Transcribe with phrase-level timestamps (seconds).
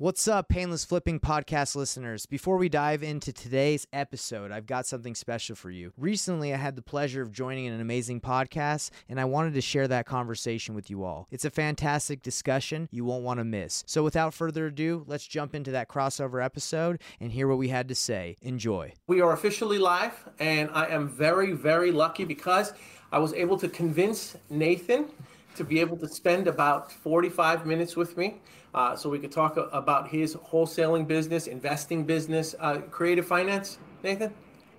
[0.00, 2.24] What's up, Painless Flipping podcast listeners?
[2.24, 5.92] Before we dive into today's episode, I've got something special for you.
[5.98, 9.86] Recently, I had the pleasure of joining an amazing podcast, and I wanted to share
[9.88, 11.28] that conversation with you all.
[11.30, 13.84] It's a fantastic discussion you won't want to miss.
[13.86, 17.86] So, without further ado, let's jump into that crossover episode and hear what we had
[17.88, 18.38] to say.
[18.40, 18.94] Enjoy.
[19.06, 22.72] We are officially live, and I am very, very lucky because
[23.12, 25.10] I was able to convince Nathan
[25.56, 28.40] to be able to spend about 45 minutes with me
[28.74, 33.78] uh, so we could talk about his wholesaling business, investing business, uh, creative finance.
[34.02, 34.32] Nathan?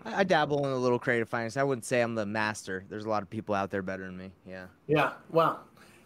[0.06, 1.58] I, I dabble in a little creative finance.
[1.58, 2.86] I wouldn't say I'm the master.
[2.90, 4.32] There's a lot of people out there better than me.
[4.48, 4.68] Yeah.
[4.88, 5.14] Yeah.
[5.30, 5.60] Well,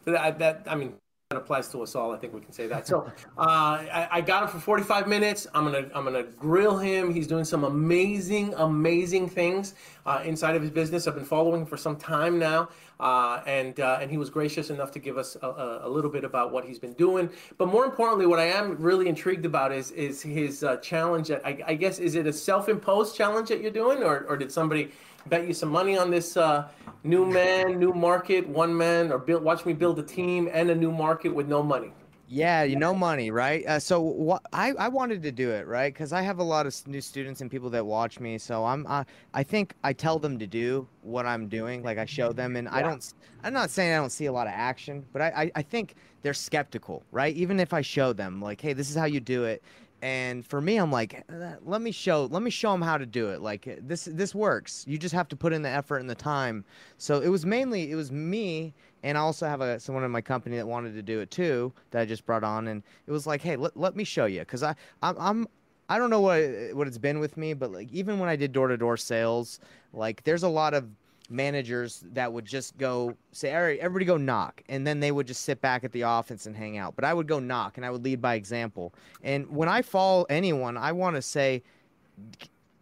[0.06, 0.95] that, that I mean,
[1.32, 2.12] that applies to us all.
[2.12, 2.86] I think we can say that.
[2.86, 5.48] So uh, I, I, got him for 45 minutes.
[5.56, 7.12] I'm gonna I'm gonna grill him.
[7.12, 9.74] He's doing some amazing amazing things
[10.06, 11.08] uh, inside of his business.
[11.08, 14.70] I've been following him for some time now, uh, and uh, and he was gracious
[14.70, 17.28] enough to give us a, a, little bit about what he's been doing.
[17.58, 21.30] But more importantly, what I am really intrigued about is is his uh, challenge.
[21.30, 24.52] That I, I guess is it a self-imposed challenge that you're doing, or or did
[24.52, 24.92] somebody
[25.28, 26.68] bet you some money on this uh,
[27.04, 30.76] new man, new market, one man, or build, watch me build a team and a
[30.76, 31.92] new market with no money.
[32.28, 33.64] Yeah, you know money, right?
[33.67, 35.94] Uh, so what I, I wanted to do it, right?
[35.94, 38.40] Because I have a lot of new students and people that watch me.
[38.40, 39.04] So I'm uh,
[39.36, 42.67] I think I tell them to do what I'm doing, like I show them, and
[42.67, 42.78] yeah.
[42.78, 43.14] I don't.
[43.44, 45.94] I'm not saying I don't see a lot of action, but I, I I think
[46.23, 47.36] they're skeptical, right?
[47.36, 49.62] Even if I show them, like, hey, this is how you do it,
[50.02, 53.06] and for me i'm like uh, let me show let me show them how to
[53.06, 53.42] do it.
[53.42, 54.84] Like this this works.
[54.88, 56.66] You just have to put in the effort and the time.
[56.98, 58.73] So it was mainly it was me
[59.04, 61.72] and i also have a someone in my company that wanted to do it too
[61.92, 64.40] that i just brought on and it was like hey let, let me show you
[64.40, 65.48] because i I'm, I'm
[65.88, 66.42] I don't know what
[66.73, 69.60] what it's been with me, but like even when I did door to door sales,
[69.94, 70.88] like there's a lot of
[71.30, 74.62] managers that would just go say, all right, everybody go knock.
[74.70, 76.95] And then they would just sit back at the office and hang out.
[76.95, 78.94] But I would go knock and I would lead by example.
[79.23, 81.64] And when I follow anyone, I want to say,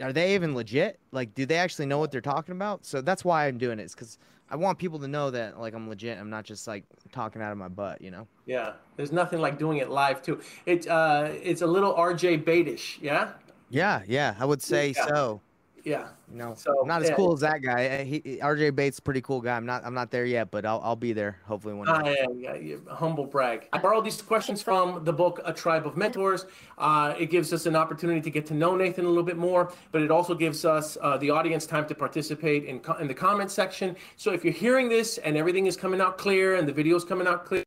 [0.02, 1.00] are they even legit?
[1.12, 2.86] Like, do they actually know what they're talking about?
[2.86, 3.84] So that's why I'm doing it.
[3.84, 4.18] Is because
[4.50, 6.18] I want people to know that like I'm legit.
[6.18, 8.28] I'm not just like talking out of my butt, you know?
[8.46, 8.74] Yeah.
[8.98, 10.42] There's nothing like doing it live too.
[10.66, 13.00] It's uh, it's a little RJ Bates-ish.
[13.02, 13.32] Yeah.
[13.70, 14.04] Yeah.
[14.08, 14.36] Yeah.
[14.40, 15.08] I would say yeah.
[15.08, 15.42] so.
[15.84, 16.08] Yeah.
[16.32, 17.84] You know, so I'm not as cool as that guy.
[17.86, 19.56] Eh, he, RJ Bates, pretty cool guy.
[19.56, 22.24] I'm not I'm not there yet, but I'll I'll be there hopefully one day.
[22.24, 23.68] Uh, yeah, yeah, humble brag.
[23.74, 26.46] I borrowed these questions from the book A Tribe of Mentors.
[26.78, 29.74] Uh, it gives us an opportunity to get to know Nathan a little bit more,
[29.92, 33.52] but it also gives us uh, the audience time to participate in in the comment
[33.52, 33.96] section.
[34.16, 37.04] So if you're hearing this and everything is coming out clear and the video is
[37.04, 37.64] coming out clear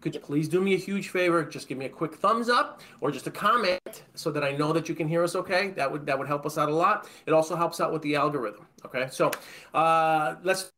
[0.00, 1.44] could you please do me a huge favor?
[1.44, 4.72] Just give me a quick thumbs up or just a comment so that I know
[4.72, 5.70] that you can hear us okay.
[5.70, 7.08] That would that would help us out a lot.
[7.26, 8.66] It also helps out with the algorithm.
[8.84, 9.30] Okay, so
[9.74, 10.72] uh, let's.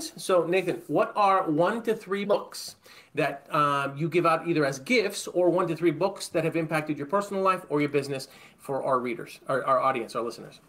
[0.00, 2.76] So Nathan, what are one to three books
[3.16, 6.54] that um, you give out either as gifts or one to three books that have
[6.54, 10.60] impacted your personal life or your business for our readers, our, our audience, our listeners?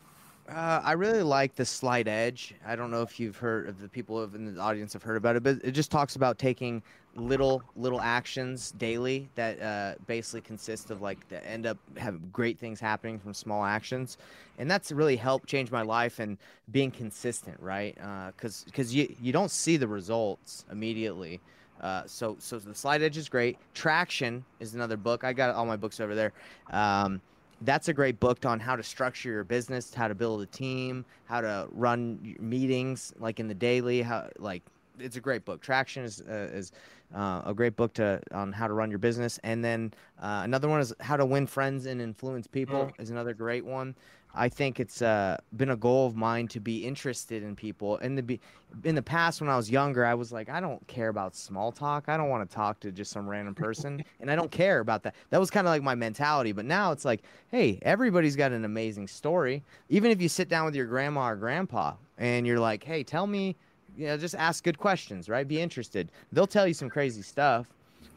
[0.49, 2.53] Uh, I really like the slight edge.
[2.65, 5.37] I don't know if you've heard of the people in the audience have heard about
[5.37, 6.83] it, but it just talks about taking
[7.15, 12.59] little little actions daily that uh, basically consist of like that end up have great
[12.59, 14.17] things happening from small actions,
[14.57, 16.37] and that's really helped change my life and
[16.71, 17.95] being consistent, right?
[18.35, 21.39] Because uh, because you you don't see the results immediately.
[21.79, 23.57] Uh, so so the slight edge is great.
[23.73, 25.23] Traction is another book.
[25.23, 26.33] I got all my books over there.
[26.69, 27.21] Um,
[27.63, 31.05] that's a great book on how to structure your business, how to build a team,
[31.25, 34.61] how to run meetings like in the daily, how like
[34.99, 35.61] it's a great book.
[35.61, 36.71] Traction is uh, is
[37.13, 39.39] uh, a great book to on how to run your business.
[39.43, 43.01] And then uh, another one is how to win friends and influence people mm.
[43.01, 43.95] is another great one.
[44.35, 47.97] I think it's uh, been a goal of mine to be interested in people.
[47.97, 48.39] In the
[48.83, 51.71] in the past, when I was younger, I was like, I don't care about small
[51.71, 52.09] talk.
[52.09, 55.03] I don't want to talk to just some random person, and I don't care about
[55.03, 55.13] that.
[55.29, 56.51] That was kind of like my mentality.
[56.51, 57.21] But now it's like,
[57.51, 59.61] hey, everybody's got an amazing story.
[59.89, 63.27] Even if you sit down with your grandma or grandpa and you're like, hey, tell
[63.27, 63.55] me
[63.97, 65.47] you know, just ask good questions, right?
[65.47, 66.11] Be interested.
[66.31, 67.67] They'll tell you some crazy stuff.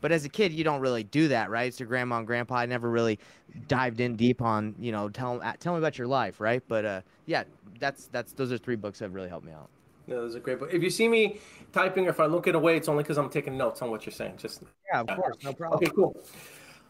[0.00, 1.66] But as a kid, you don't really do that, right?
[1.68, 2.56] It's your grandma and grandpa.
[2.56, 3.18] I never really
[3.66, 6.62] dived in deep on, you know, tell tell me about your life, right?
[6.68, 7.44] But uh, yeah,
[7.80, 9.68] that's that's those are three books that really helped me out.
[10.06, 10.70] No, those are great book.
[10.72, 11.40] If you see me
[11.72, 14.06] typing, or if I look it away, it's only because I'm taking notes on what
[14.06, 14.34] you're saying.
[14.36, 14.62] Just
[14.92, 15.82] yeah, of course, no problem.
[15.82, 16.16] Okay, cool.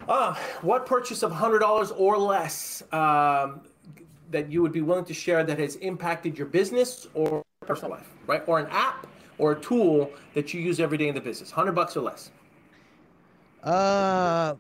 [0.08, 3.62] Uh, what purchase of hundred dollars or less um,
[4.31, 8.08] that you would be willing to share that has impacted your business or personal life,
[8.26, 8.42] right?
[8.46, 9.06] Or an app
[9.38, 12.30] or a tool that you use every day in the business, hundred bucks or less.
[13.62, 14.54] Uh,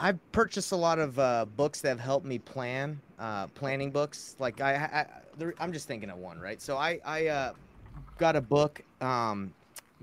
[0.00, 4.36] I've purchased a lot of uh, books that have helped me plan, uh, planning books.
[4.38, 5.06] Like I,
[5.40, 6.60] I, am just thinking of one, right?
[6.62, 7.52] So I, I uh,
[8.18, 8.80] got a book.
[9.00, 9.52] Um,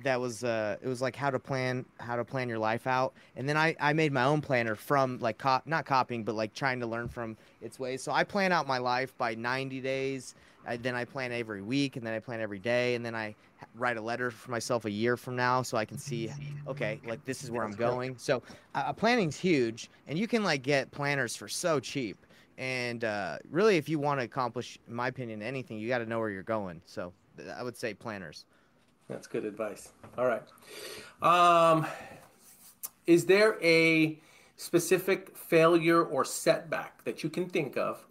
[0.03, 3.13] that was uh it was like how to plan how to plan your life out.
[3.35, 6.53] And then i i made my own planner from like cop not copying but like
[6.53, 8.01] trying to learn from its ways.
[8.03, 10.35] So i plan out my life by 90 days.
[10.67, 13.33] I, then i plan every week and then i plan every day and then i
[13.75, 16.29] write a letter for myself a year from now so i can see
[16.67, 18.17] okay like this is where i'm going.
[18.17, 18.43] So
[18.75, 22.25] uh, planning's huge and you can like get planners for so cheap.
[22.57, 26.05] And uh, really if you want to accomplish in my opinion anything you got to
[26.05, 26.81] know where you're going.
[26.85, 27.13] So
[27.57, 28.45] i would say planners
[29.09, 29.89] that's good advice.
[30.17, 30.43] All right.
[31.21, 31.85] Um,
[33.07, 34.19] is there a
[34.55, 38.05] specific failure or setback that you can think of?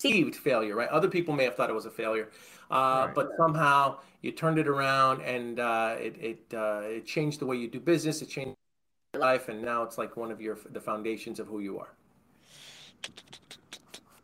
[0.00, 0.88] Perceived failure, right?
[0.88, 2.28] Other people may have thought it was a failure,
[2.70, 3.14] uh, right.
[3.14, 7.56] but somehow you turned it around and uh, it it uh, it changed the way
[7.56, 8.22] you do business.
[8.22, 8.54] It changed
[9.14, 11.88] your life, and now it's like one of your the foundations of who you are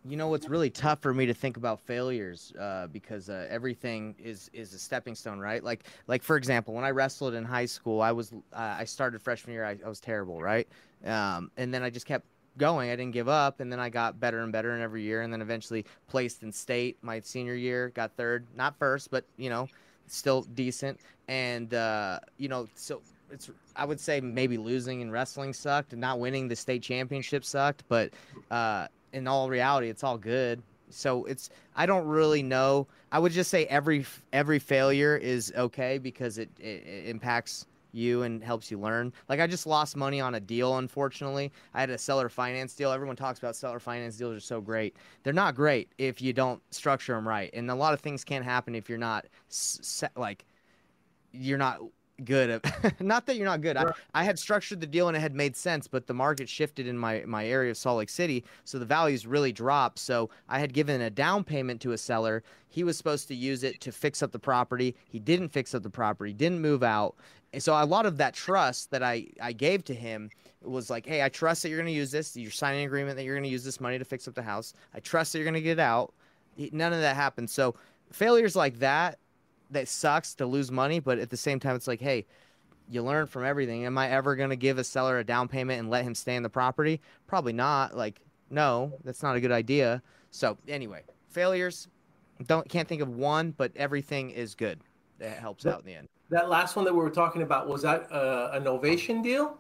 [0.06, 4.15] you know what's really tough for me to think about failures uh, because uh, everything
[4.23, 5.65] is is a stepping stone right?
[5.65, 9.23] Like like for example when i wrestled in high school i was uh, i started
[9.23, 10.69] freshman year I, I was terrible right?
[11.05, 12.89] Um, and then i just kept going.
[12.91, 15.33] I didn't give up and then i got better and better in every year and
[15.33, 18.47] then eventually placed in state my senior year got third.
[18.55, 19.69] Not first but you know
[20.06, 21.01] still decent.
[21.29, 25.93] And uh, you know so it's I would say maybe losing in wrestling sucked.
[25.93, 28.11] And not winning the state championship sucked, but
[28.51, 30.62] uh, in all reality, it's all good.
[30.90, 32.87] So it's I don't really know.
[33.11, 38.22] I would just say every every failure is okay because it, it, it impacts you
[38.22, 39.12] and helps you learn.
[39.28, 41.52] Like I just lost money on a deal, unfortunately.
[41.72, 42.90] I had a seller finance deal.
[42.90, 44.96] Everyone talks about seller finance deals are so great.
[45.22, 48.44] They're not great if you don't structure them right, and a lot of things can't
[48.44, 49.26] happen if you're not
[50.17, 50.44] like
[51.32, 51.81] you're not
[52.25, 52.62] good
[53.00, 53.76] not that you're not good.
[53.76, 56.87] I, I had structured the deal and it had made sense but the market shifted
[56.87, 59.99] in my my area of salt lake city so the values really dropped.
[59.99, 62.43] So i had given a down payment to a seller.
[62.69, 64.94] He was supposed to use it to fix up the property.
[65.08, 67.16] He didn't fix up the property didn't move out.
[67.52, 70.31] And so a lot of that trust that i i gave to him
[70.62, 72.37] was like hey i trust that you're going to use this.
[72.37, 74.43] You're signing an agreement that you're going to use this money to fix up the
[74.43, 74.72] house.
[74.94, 76.14] I trust that you're going to get out.
[76.56, 77.50] None of that happened.
[77.50, 77.75] So
[78.12, 79.19] failures like that
[79.75, 82.26] that sucks to lose money, but at the same time, it's like, hey,
[82.88, 83.87] you learn from everything.
[83.87, 86.37] Am I ever going to give a seller a down payment and let him stay
[86.37, 87.00] in the property?
[87.26, 87.97] Probably not.
[87.97, 90.03] Like, no, that's not a good idea.
[90.31, 91.88] So anyway, failures.
[92.47, 94.81] Don't can't think of one, but everything is good.
[95.19, 96.09] That helps out in the end.
[96.31, 99.56] That last one that we were talking about was that uh, a novation deal?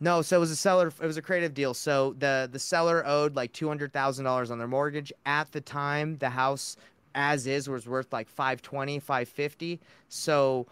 [0.00, 0.88] No, so it was a seller.
[0.88, 1.72] It was a creative deal.
[1.72, 5.60] So the the seller owed like two hundred thousand dollars on their mortgage at the
[5.60, 6.18] time.
[6.18, 6.76] The house
[7.14, 10.66] as is was worth like 520 550 so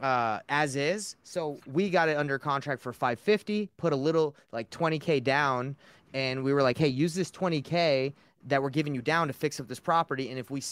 [0.00, 4.70] uh, as is so we got it under contract for 550 put a little like
[4.70, 5.76] 20k down
[6.14, 8.12] and we were like hey use this 20k
[8.48, 10.62] that we're giving you down to fix up this property and if we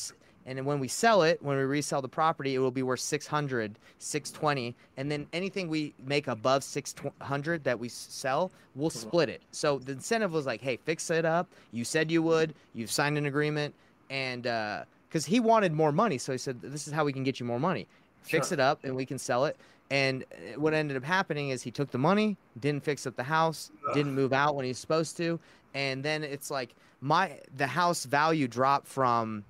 [0.46, 3.78] and when we sell it when we resell the property it will be worth 600
[3.99, 8.99] 620 and then anything we make above 600 that we sell we'll mm-hmm.
[8.99, 9.43] split it.
[9.52, 11.49] So the incentive was like hey fix it up.
[11.72, 12.55] You said you would.
[12.75, 13.75] You've signed an agreement
[14.11, 16.17] and uh, because he wanted more money.
[16.17, 17.87] So he said, "This is how we can get you more money.
[18.23, 18.55] Fix sure.
[18.55, 19.57] it up, and we can sell it."
[19.91, 23.25] And uh, what ended up happening is he took the money, didn't fix up the
[23.25, 23.95] house, Ugh.
[23.95, 25.41] didn't move out when he's supposed to,
[25.75, 29.45] and then it's like my the house value dropped from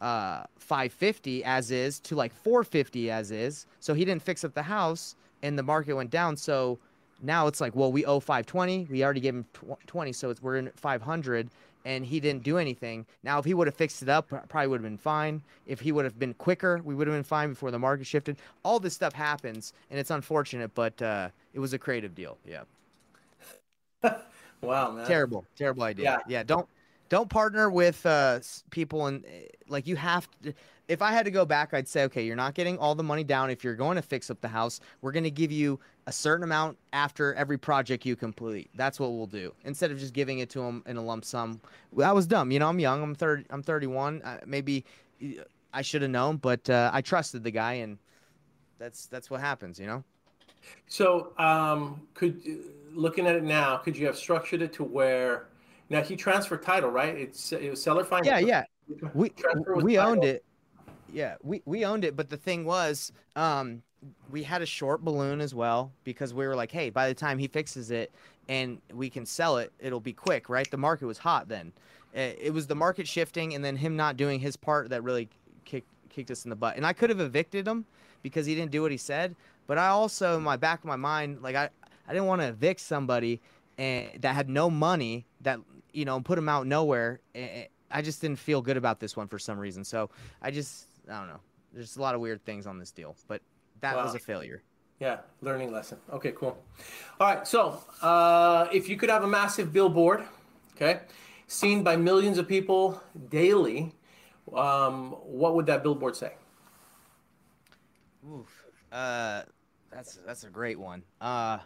[0.00, 3.66] uh 550 as is to like 450 as is.
[3.80, 6.36] So he didn't fix up the house, and the market went down.
[6.36, 6.78] So
[7.22, 8.88] now it's like, well, we owe 520.
[8.90, 9.46] We already gave him
[9.86, 11.48] 20, so it's we're in 500
[11.84, 13.06] and he didn't do anything.
[13.22, 15.42] Now, if he would have fixed it up, probably would have been fine.
[15.66, 18.36] If he would have been quicker, we would have been fine before the market shifted.
[18.62, 22.38] All this stuff happens, and it's unfortunate, but uh, it was a creative deal.
[22.46, 22.62] Yeah.
[24.60, 25.06] wow, man.
[25.06, 26.04] Terrible, terrible idea.
[26.04, 26.68] Yeah, yeah don't
[27.08, 30.54] don't partner with uh, people and eh, like you have to
[30.88, 33.24] if I had to go back, I'd say, okay, you're not getting all the money
[33.24, 33.50] down.
[33.50, 36.44] If you're going to fix up the house, we're going to give you a certain
[36.44, 38.70] amount after every project you complete.
[38.74, 41.60] That's what we'll do instead of just giving it to them in a lump sum.
[41.96, 42.50] That was dumb.
[42.50, 43.02] You know, I'm young.
[43.02, 43.46] I'm 30.
[43.50, 44.22] I'm 31.
[44.22, 44.84] Uh, maybe
[45.72, 47.98] I should have known, but uh, I trusted the guy, and
[48.78, 49.78] that's that's what happens.
[49.78, 50.04] You know.
[50.86, 52.40] So, um, could
[52.92, 55.48] looking at it now, could you have structured it to where
[55.90, 57.14] now he transferred title, right?
[57.16, 58.26] It's it was seller finance.
[58.26, 58.64] Yeah, yeah.
[59.14, 59.32] We
[59.82, 60.44] we owned it
[61.14, 63.82] yeah, we we owned it, but the thing was, um,
[64.30, 67.38] we had a short balloon as well because we were like, hey, by the time
[67.38, 68.12] he fixes it
[68.48, 70.70] and we can sell it, it'll be quick, right?
[70.70, 71.72] The market was hot then.
[72.12, 75.28] It was the market shifting and then him not doing his part that really
[75.64, 76.76] kicked kicked us in the butt.
[76.76, 77.84] And I could have evicted him
[78.22, 79.34] because he didn't do what he said,
[79.66, 81.70] but I also in my back of my mind, like I
[82.06, 83.40] I didn't want to evict somebody
[83.78, 85.58] and that had no money that
[85.92, 87.20] you know put him out nowhere.
[87.34, 89.84] Eh, eh, I just didn't feel good about this one for some reason.
[89.84, 91.40] So I just I don't know.
[91.72, 93.42] There's a lot of weird things on this deal, but
[93.80, 94.04] that wow.
[94.04, 94.62] was a failure.
[95.00, 95.98] Yeah, learning lesson.
[96.12, 96.56] Okay, cool.
[97.20, 100.24] All right, so uh, if you could have a massive billboard,
[100.76, 101.00] okay,
[101.46, 103.92] seen by millions of people daily,
[104.54, 106.32] um, what would that billboard say?
[108.32, 108.64] Oof.
[108.92, 109.42] Uh,
[109.90, 111.02] that's that's a great one.
[111.20, 111.58] Uh,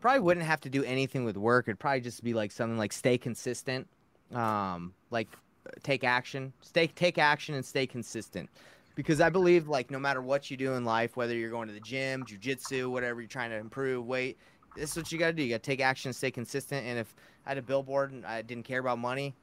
[0.00, 1.68] probably wouldn't have to do anything with work.
[1.68, 3.88] It'd probably just be like something like stay consistent,
[4.32, 5.28] um, like
[5.82, 8.48] take action, stay take action and stay consistent.
[8.96, 11.74] Because I believe like no matter what you do in life, whether you're going to
[11.74, 14.38] the gym, jujitsu, whatever you're trying to improve, weight,
[14.74, 15.42] this is what you got to do.
[15.44, 16.84] You got to take action, stay consistent.
[16.84, 17.14] And if
[17.46, 19.34] I had a billboard and I didn't care about money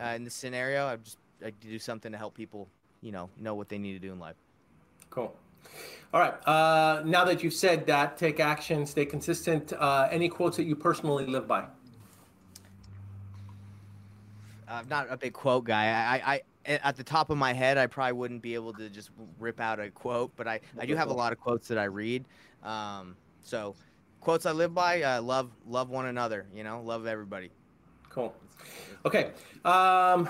[0.00, 2.68] uh, in this scenario, I'd just I'd do something to help people,
[3.00, 4.36] you know, know what they need to do in life.
[5.10, 5.34] Cool.
[6.12, 6.34] All right.
[6.46, 9.72] Uh, now that you've said that, take action, stay consistent.
[9.72, 11.64] Uh, any quotes that you personally live by?
[14.66, 15.86] I'm not a big quote guy.
[15.86, 19.10] I, I, at the top of my head, I probably wouldn't be able to just
[19.38, 21.84] rip out a quote, but I, I do have a lot of quotes that I
[21.84, 22.26] read.
[22.62, 23.74] Um, so,
[24.20, 26.46] quotes I live by: uh, love, love one another.
[26.54, 27.50] You know, love everybody.
[28.10, 28.34] Cool.
[29.04, 29.30] Okay.
[29.64, 30.28] Um,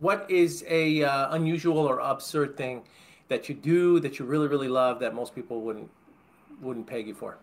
[0.00, 2.82] what is a uh, unusual or absurd thing
[3.28, 5.88] that you do that you really really love that most people wouldn't
[6.60, 7.38] wouldn't peg you for?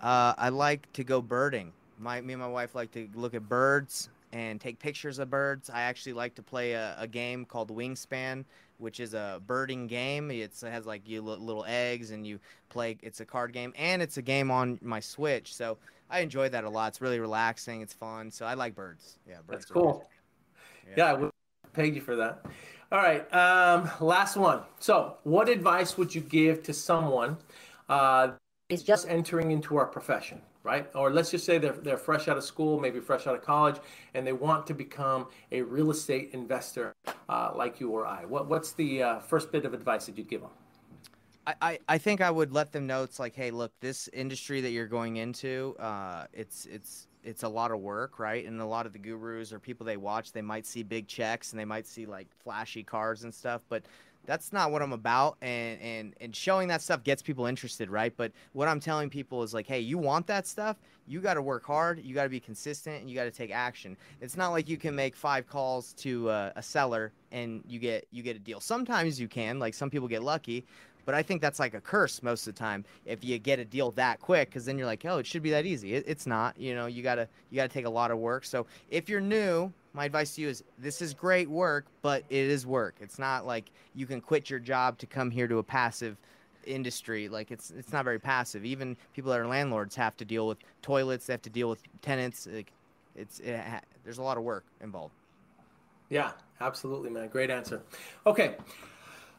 [0.00, 1.72] Uh, I like to go birding.
[1.98, 5.70] My me and my wife like to look at birds and take pictures of birds.
[5.70, 8.44] I actually like to play a, a game called Wingspan,
[8.78, 10.30] which is a birding game.
[10.30, 12.96] It's, it has like you little eggs and you play.
[13.02, 15.54] It's a card game and it's a game on my Switch.
[15.54, 15.78] So
[16.10, 16.88] I enjoy that a lot.
[16.88, 17.80] It's really relaxing.
[17.80, 18.30] It's fun.
[18.30, 19.18] So I like birds.
[19.28, 19.46] Yeah, birds.
[19.48, 20.08] That's cool.
[20.88, 20.94] Yeah.
[20.96, 21.30] yeah, I would
[21.72, 22.44] pay you for that.
[22.92, 24.60] All right, um, last one.
[24.78, 27.38] So, what advice would you give to someone
[27.88, 28.32] uh,
[28.68, 30.88] is just entering into our profession, right?
[30.94, 33.76] Or let's just say they're, they're fresh out of school, maybe fresh out of college,
[34.14, 36.94] and they want to become a real estate investor
[37.28, 38.24] uh, like you or I.
[38.24, 40.50] What, what's the uh, first bit of advice that you'd give them?
[41.44, 44.70] I, I think I would let them know it's like, hey, look, this industry that
[44.70, 48.46] you're going into, uh, it's it's it's a lot of work, right?
[48.46, 51.50] And a lot of the gurus or people they watch, they might see big checks
[51.50, 53.82] and they might see like flashy cars and stuff, but
[54.26, 55.36] that's not what I'm about.
[55.42, 58.12] And and and showing that stuff gets people interested, right?
[58.16, 60.76] But what I'm telling people is like, hey, you want that stuff?
[61.06, 62.00] You got to work hard.
[62.02, 63.96] You got to be consistent, and you got to take action.
[64.20, 68.06] It's not like you can make five calls to uh, a seller and you get
[68.12, 68.60] you get a deal.
[68.60, 70.64] Sometimes you can, like some people get lucky,
[71.04, 73.64] but I think that's like a curse most of the time if you get a
[73.64, 75.94] deal that quick, because then you're like, oh, it should be that easy.
[75.94, 76.58] It, it's not.
[76.58, 78.44] You know, you gotta you gotta take a lot of work.
[78.44, 82.46] So if you're new, my advice to you is this is great work, but it
[82.46, 82.96] is work.
[83.00, 86.16] It's not like you can quit your job to come here to a passive
[86.66, 87.28] industry.
[87.28, 88.64] Like it's it's not very passive.
[88.64, 91.26] Even people that are landlords have to deal with toilets.
[91.26, 92.48] They have to deal with tenants.
[92.50, 92.72] Like
[93.16, 95.14] it's it ha- there's a lot of work involved.
[96.08, 97.28] Yeah, absolutely, man.
[97.28, 97.82] Great answer.
[98.26, 98.56] Okay.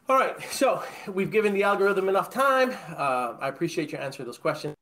[0.06, 2.76] All right, so we've given the algorithm enough time.
[2.94, 4.74] Uh, I appreciate your answer to those questions.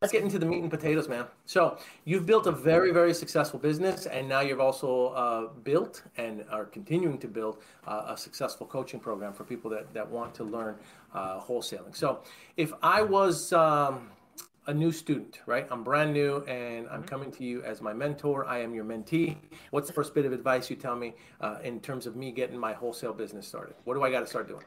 [0.00, 1.24] Let's get into the meat and potatoes, man.
[1.46, 6.44] So you've built a very, very successful business, and now you've also uh, built and
[6.48, 7.58] are continuing to build
[7.88, 10.76] uh, a successful coaching program for people that, that want to learn
[11.12, 11.96] uh, wholesaling.
[11.96, 12.20] So
[12.56, 14.10] if I was um,
[14.68, 15.66] a new student, right?
[15.70, 17.08] I'm brand new and I'm mm-hmm.
[17.08, 18.44] coming to you as my mentor.
[18.44, 19.36] I am your mentee.
[19.70, 22.58] What's the first bit of advice you tell me uh, in terms of me getting
[22.58, 23.74] my wholesale business started?
[23.84, 24.64] What do I got to start doing?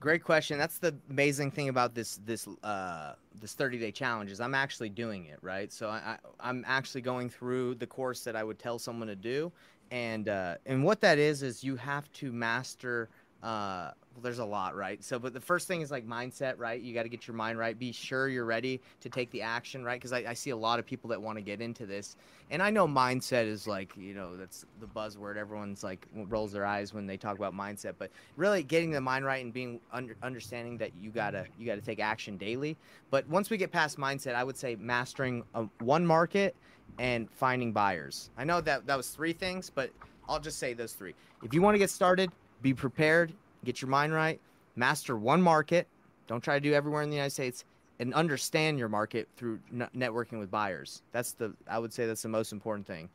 [0.00, 0.58] Great question.
[0.58, 4.90] That's the amazing thing about this this uh, this 30 day challenge is I'm actually
[4.90, 5.72] doing it right.
[5.72, 9.16] So I, I am actually going through the course that I would tell someone to
[9.16, 9.50] do,
[9.90, 13.08] and uh, and what that is is you have to master
[13.42, 15.04] uh, well, there's a lot, right?
[15.04, 16.80] So, but the first thing is like mindset, right?
[16.80, 17.78] You got to get your mind right.
[17.78, 20.00] Be sure you're ready to take the action, right?
[20.00, 22.16] Because I, I, see a lot of people that want to get into this,
[22.50, 25.36] and I know mindset is like, you know, that's the buzzword.
[25.36, 29.26] Everyone's like rolls their eyes when they talk about mindset, but really getting the mind
[29.26, 32.74] right and being under, understanding that you gotta you gotta take action daily.
[33.10, 36.56] But once we get past mindset, I would say mastering a, one market
[36.98, 38.30] and finding buyers.
[38.38, 39.90] I know that that was three things, but
[40.26, 41.14] I'll just say those three.
[41.42, 42.30] If you want to get started,
[42.66, 43.32] be prepared,
[43.64, 44.40] get your mind right,
[44.74, 45.86] master one market.
[46.26, 47.64] Don't try to do everywhere in the United States
[48.00, 49.60] and understand your market through
[49.96, 51.02] networking with buyers.
[51.12, 53.08] That's the I would say that's the most important thing.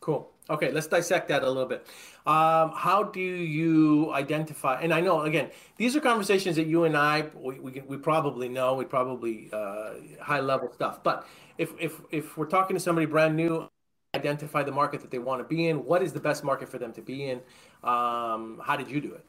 [0.00, 0.28] Cool.
[0.48, 1.86] Okay, let's dissect that a little bit.
[2.26, 4.80] Um, how do you identify?
[4.80, 8.48] And I know again, these are conversations that you and I we, we, we probably
[8.48, 8.74] know.
[8.74, 9.90] We probably uh,
[10.20, 11.04] high level stuff.
[11.04, 11.24] But
[11.56, 13.68] if if if we're talking to somebody brand new,
[14.14, 15.84] identify the market that they want to be in.
[15.84, 17.40] What is the best market for them to be in?
[17.82, 19.24] Um, how did you do it?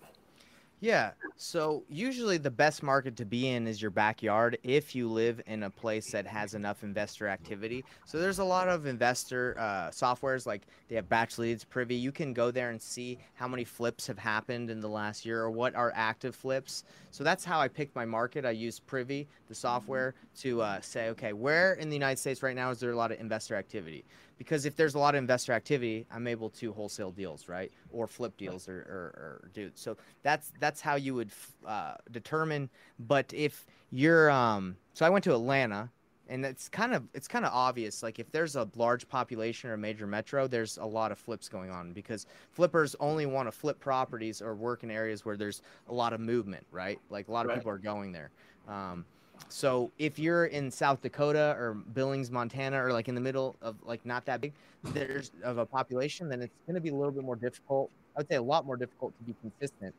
[0.81, 1.11] Yeah.
[1.35, 5.61] So usually the best market to be in is your backyard if you live in
[5.61, 7.85] a place that has enough investor activity.
[8.05, 11.93] So there's a lot of investor uh, softwares like they have Batch Leads, Privy.
[11.93, 15.43] You can go there and see how many flips have happened in the last year
[15.43, 16.83] or what are active flips.
[17.11, 18.43] So that's how I picked my market.
[18.43, 22.55] I use Privy, the software, to uh, say, okay, where in the United States right
[22.55, 24.03] now is there a lot of investor activity?
[24.41, 28.07] Because if there's a lot of investor activity, I'm able to wholesale deals, right, or
[28.07, 29.69] flip deals, or, or, or do.
[29.75, 31.29] So that's that's how you would
[31.63, 32.67] uh, determine.
[32.97, 35.91] But if you're, um, so I went to Atlanta,
[36.27, 38.01] and it's kind of it's kind of obvious.
[38.01, 41.47] Like if there's a large population or a major metro, there's a lot of flips
[41.47, 45.61] going on because flippers only want to flip properties or work in areas where there's
[45.87, 46.99] a lot of movement, right?
[47.11, 47.59] Like a lot of right.
[47.59, 48.31] people are going there.
[48.67, 49.05] Um,
[49.49, 53.75] so if you're in South Dakota or Billings, Montana, or like in the middle of
[53.83, 57.11] like not that big, there's of a population, then it's going to be a little
[57.11, 57.89] bit more difficult.
[58.15, 59.93] I would say a lot more difficult to be consistent.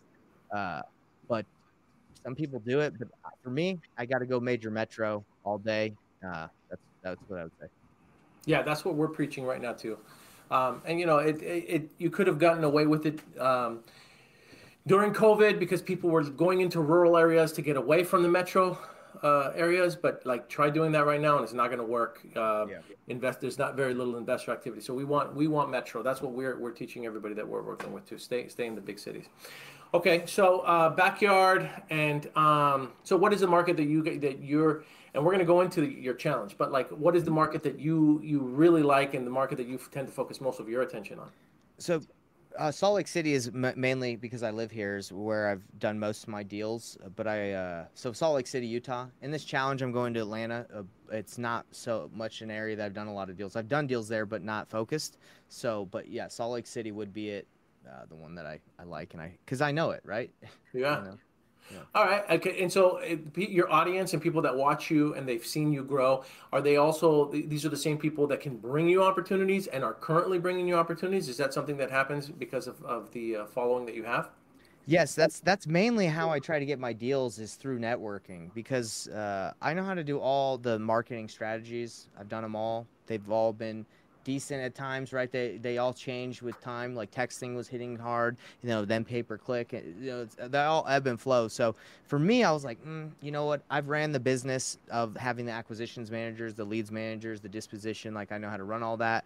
[0.51, 0.83] Uh,
[1.29, 1.47] but
[2.23, 2.99] some people do it.
[2.99, 3.09] But
[3.43, 5.95] for me, I got to go major metro all day.
[6.25, 7.67] Uh, that's that's what I would say.
[8.45, 9.99] Yeah, that's what we're preaching right now too.
[10.51, 13.81] Um, and you know, it, it, it, you could have gotten away with it um,
[14.87, 18.79] during COVID because people were going into rural areas to get away from the metro
[19.23, 22.21] uh, areas, but like try doing that right now, and it's not going to work.
[22.37, 22.79] Uh, yeah.
[23.09, 26.03] Invest there's not very little investor activity, so we want we want metro.
[26.03, 28.81] That's what we're we're teaching everybody that we're working with to stay stay in the
[28.81, 29.27] big cities.
[29.95, 34.85] Okay, so uh, backyard, and um, so what is the market that you that you're
[35.15, 37.79] and we're going to go into your challenge, but like what is the market that
[37.79, 40.83] you you really like, and the market that you tend to focus most of your
[40.83, 41.29] attention on?
[41.79, 42.01] So
[42.59, 45.99] uh, Salt Lake City is m- mainly because I live here is where I've done
[45.99, 46.97] most of my deals.
[47.17, 49.07] But I uh, so Salt Lake City, Utah.
[49.23, 50.67] In this challenge, I'm going to Atlanta.
[50.75, 53.57] Uh, it's not so much an area that I've done a lot of deals.
[53.57, 55.19] I've done deals there, but not focused.
[55.49, 57.47] So, but yeah, Salt Lake City would be it,
[57.89, 60.31] uh, the one that I, I like, and I because I know it, right?
[60.75, 61.03] Yeah.
[61.71, 61.79] Yeah.
[61.95, 62.29] All right.
[62.31, 62.63] Okay.
[62.63, 63.01] And so
[63.37, 67.31] your audience and people that watch you and they've seen you grow, are they also,
[67.31, 70.75] these are the same people that can bring you opportunities and are currently bringing you
[70.75, 71.29] opportunities?
[71.29, 74.31] Is that something that happens because of, of the uh, following that you have?
[74.87, 79.07] Yes, that's that's mainly how I try to get my deals is through networking because
[79.09, 82.09] uh, I know how to do all the marketing strategies.
[82.19, 82.89] I've done them all.
[83.07, 83.87] They've all been
[84.25, 85.31] decent at times, right?
[85.31, 86.95] They they all change with time.
[86.95, 90.85] Like texting was hitting hard, you know, then pay per click, you know, they all
[90.89, 91.49] ebb and flow.
[91.49, 91.75] So
[92.07, 93.63] for me, I was like, mm, you know what?
[93.71, 98.15] I've ran the business of having the acquisitions managers, the leads managers, the disposition.
[98.15, 99.25] Like I know how to run all that.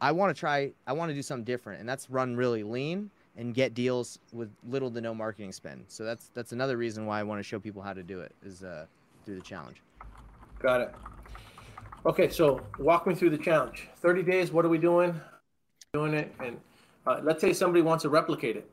[0.00, 0.72] I want to try.
[0.86, 4.50] I want to do something different, and that's run really lean and get deals with
[4.68, 5.84] little to no marketing spend.
[5.88, 8.32] So that's that's another reason why I want to show people how to do it
[8.44, 8.86] is uh,
[9.24, 9.82] through the challenge.
[10.60, 10.94] Got it.
[12.06, 13.88] Okay, so walk me through the challenge.
[13.96, 15.20] 30 days, what are we doing?
[15.92, 16.60] Doing it, and
[17.06, 18.70] uh, let's say somebody wants to replicate it.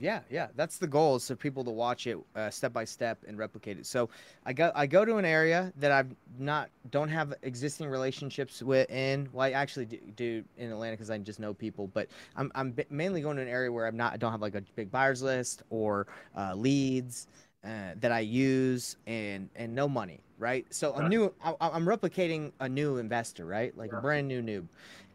[0.00, 3.18] Yeah, yeah, that's the goal is for people to watch it uh, step by step
[3.26, 3.86] and replicate it.
[3.86, 4.08] So
[4.46, 8.88] I go I go to an area that I've not don't have existing relationships with
[8.90, 9.28] in.
[9.32, 12.76] Well, I actually do, do in Atlanta because I just know people, but I'm I'm
[12.90, 15.20] mainly going to an area where I'm not I don't have like a big buyers
[15.20, 17.26] list or uh, leads
[17.64, 20.66] uh, that I use and and no money, right?
[20.70, 23.76] So a new I, am replicating a new investor, right?
[23.76, 24.66] Like a brand new noob,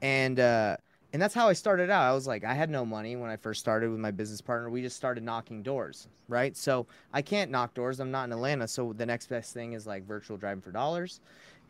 [0.02, 0.78] and uh,
[1.14, 2.04] and that's how I started out.
[2.04, 4.70] I was like, I had no money when I first started with my business partner.
[4.70, 6.56] We just started knocking doors, right?
[6.58, 8.00] So I can't knock doors.
[8.00, 11.22] I'm not in Atlanta, so the next best thing is like virtual driving for dollars,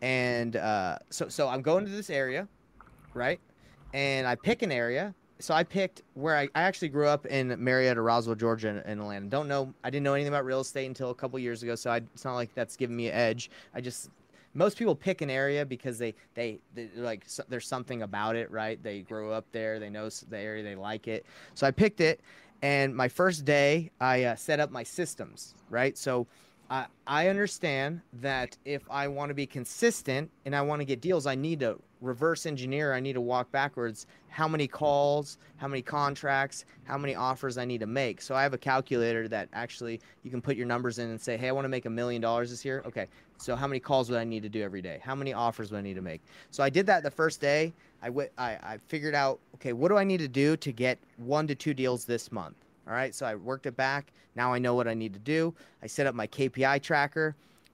[0.01, 2.47] and uh, so so I'm going to this area,
[3.13, 3.39] right?
[3.93, 7.61] And I pick an area so I picked where I, I actually grew up in
[7.61, 9.25] Marietta, Roswell, Georgia, in, in Atlanta.
[9.25, 11.75] Don't know, I didn't know anything about real estate until a couple years ago.
[11.75, 13.51] So I, it's not like that's giving me an edge.
[13.75, 14.09] I just
[14.53, 16.59] most people pick an area because they they,
[16.95, 18.81] like so, there's something about it, right?
[18.81, 21.25] They grow up there, they know the area, they like it.
[21.55, 22.21] So I picked it,
[22.61, 25.97] and my first day I uh, set up my systems, right?
[25.97, 26.25] So.
[26.69, 31.01] I, I understand that if I want to be consistent and I want to get
[31.01, 35.67] deals, I need to reverse engineer, I need to walk backwards how many calls, how
[35.67, 38.21] many contracts, how many offers I need to make.
[38.21, 41.37] So I have a calculator that actually you can put your numbers in and say,
[41.37, 42.83] hey, I want to make a million dollars this year.
[42.85, 44.99] Okay, so how many calls would I need to do every day?
[45.03, 46.21] How many offers would I need to make?
[46.51, 47.73] So I did that the first day.
[48.01, 51.73] I, figured out, okay, what do I need to do to get one to two
[51.73, 52.55] deals this month?
[52.85, 54.11] All right, so I worked it back.
[54.35, 55.53] Now I know what I need to do.
[55.81, 57.33] I set up my KPI tracker.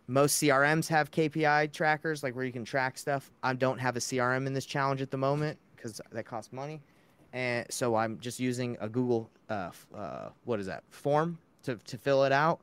[0.10, 3.30] Most CRMs have KPI trackers, like where you can track stuff.
[3.44, 6.82] I don't have a CRM in this challenge at the moment because that costs money,
[7.32, 11.98] and so I'm just using a Google uh, uh, what is that form to to
[12.00, 12.60] fill it out.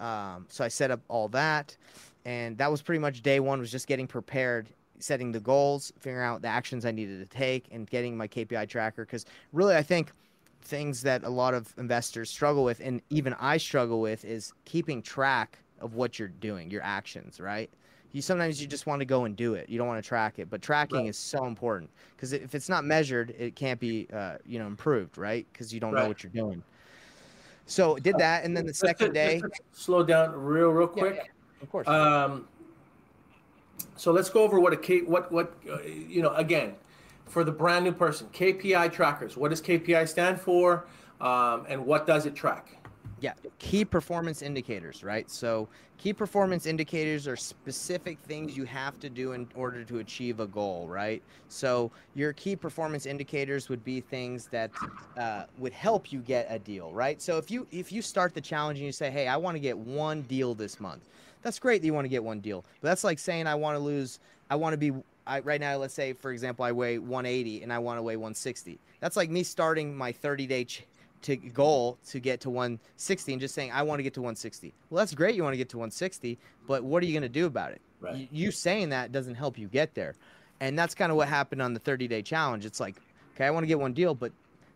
[0.00, 1.76] Um, so I set up all that,
[2.24, 3.60] and that was pretty much day one.
[3.60, 7.66] Was just getting prepared, setting the goals, figuring out the actions I needed to take,
[7.70, 9.04] and getting my KPI tracker.
[9.04, 10.10] Because really, I think
[10.62, 15.00] things that a lot of investors struggle with, and even I struggle with, is keeping
[15.00, 17.70] track of what you're doing, your actions, right?
[18.12, 19.68] You sometimes you just want to go and do it.
[19.68, 21.08] You don't want to track it, but tracking right.
[21.08, 25.18] is so important because if it's not measured, it can't be, uh, you know, improved,
[25.18, 25.46] right?
[25.52, 26.02] Because you don't right.
[26.02, 26.62] know what you're doing.
[27.66, 29.42] So did uh, that, and then the second day.
[29.72, 31.16] Slow down real, real quick.
[31.16, 31.62] Yeah, yeah.
[31.62, 31.86] Of course.
[31.86, 32.48] Um,
[33.96, 36.74] so let's go over what a K, what what uh, you know again
[37.26, 38.28] for the brand new person.
[38.32, 39.36] KPI trackers.
[39.36, 40.86] What does KPI stand for,
[41.20, 42.77] um, and what does it track?
[43.20, 45.28] Yeah, key performance indicators, right?
[45.28, 50.38] So, key performance indicators are specific things you have to do in order to achieve
[50.38, 51.24] a goal, right?
[51.48, 54.70] So, your key performance indicators would be things that
[55.16, 57.20] uh, would help you get a deal, right?
[57.20, 59.60] So, if you if you start the challenge and you say, "Hey, I want to
[59.60, 61.08] get one deal this month,"
[61.42, 63.74] that's great that you want to get one deal, but that's like saying, "I want
[63.74, 64.92] to lose, I want to be."
[65.26, 68.16] I, right now, let's say, for example, I weigh 180 and I want to weigh
[68.16, 68.80] 160.
[69.00, 70.86] That's like me starting my 30 day ch-
[71.22, 74.72] to goal to get to 160 and just saying I want to get to 160.
[74.90, 75.34] Well, that's great.
[75.34, 77.80] You want to get to 160, but what are you going to do about it?
[78.00, 78.28] Right.
[78.30, 80.14] You, saying that doesn't help you get there,
[80.60, 82.64] and that's kind of what happened on the 30 day challenge.
[82.64, 82.96] It's like,
[83.34, 84.32] okay, I want to get one deal, but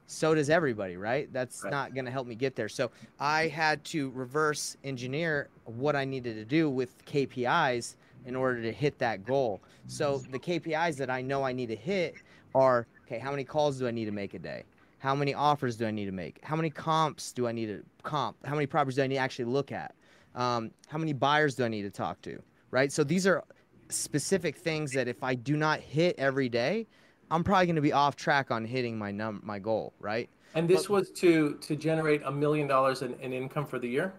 [0.07, 1.33] so does everybody, right?
[1.33, 1.71] That's right.
[1.71, 2.69] not going to help me get there.
[2.69, 7.95] So I had to reverse engineer what I needed to do with KPIs
[8.27, 9.61] in order to hit that goal.
[9.87, 12.17] So the KPIs that I know I need to hit
[12.55, 14.65] are okay, how many calls do I need to make a day?
[15.03, 16.39] How many offers do I need to make?
[16.45, 18.37] How many comps do I need to comp?
[18.47, 19.97] How many properties do I need to actually look at?
[20.37, 22.41] Um, how many buyers do I need to talk to?
[22.71, 22.93] Right.
[22.93, 23.43] So these are
[23.89, 26.87] specific things that if I do not hit every day,
[27.33, 29.93] I'm probably going to be off track on hitting my num my goal.
[29.99, 30.31] Right.
[30.55, 33.89] And this but, was to to generate a million dollars in, in income for the
[33.89, 34.15] year.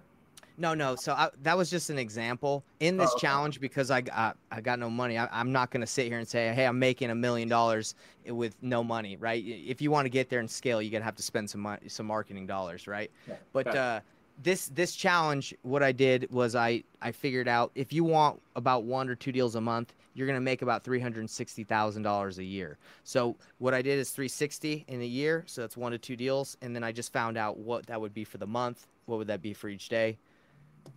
[0.58, 0.96] No, no.
[0.96, 3.22] So I, that was just an example in this oh, okay.
[3.22, 5.18] challenge because I got I got no money.
[5.18, 7.96] I, am not going to sit here and say, "Hey, I'm making a million dollars
[8.28, 9.44] with no money." Right?
[9.46, 11.88] If you want to get there and scale, you're gonna have to spend some money,
[11.88, 13.10] some marketing dollars, right?
[13.28, 13.36] Yeah.
[13.52, 14.00] But uh,
[14.42, 18.84] this this challenge, what I did was I I figured out if you want about
[18.84, 22.38] one or two deals a month, you're gonna make about three hundred sixty thousand dollars
[22.38, 22.78] a year.
[23.04, 26.16] So what I did is three sixty in a year, so that's one to two
[26.16, 28.88] deals, and then I just found out what that would be for the month.
[29.06, 30.18] What would that be for each day?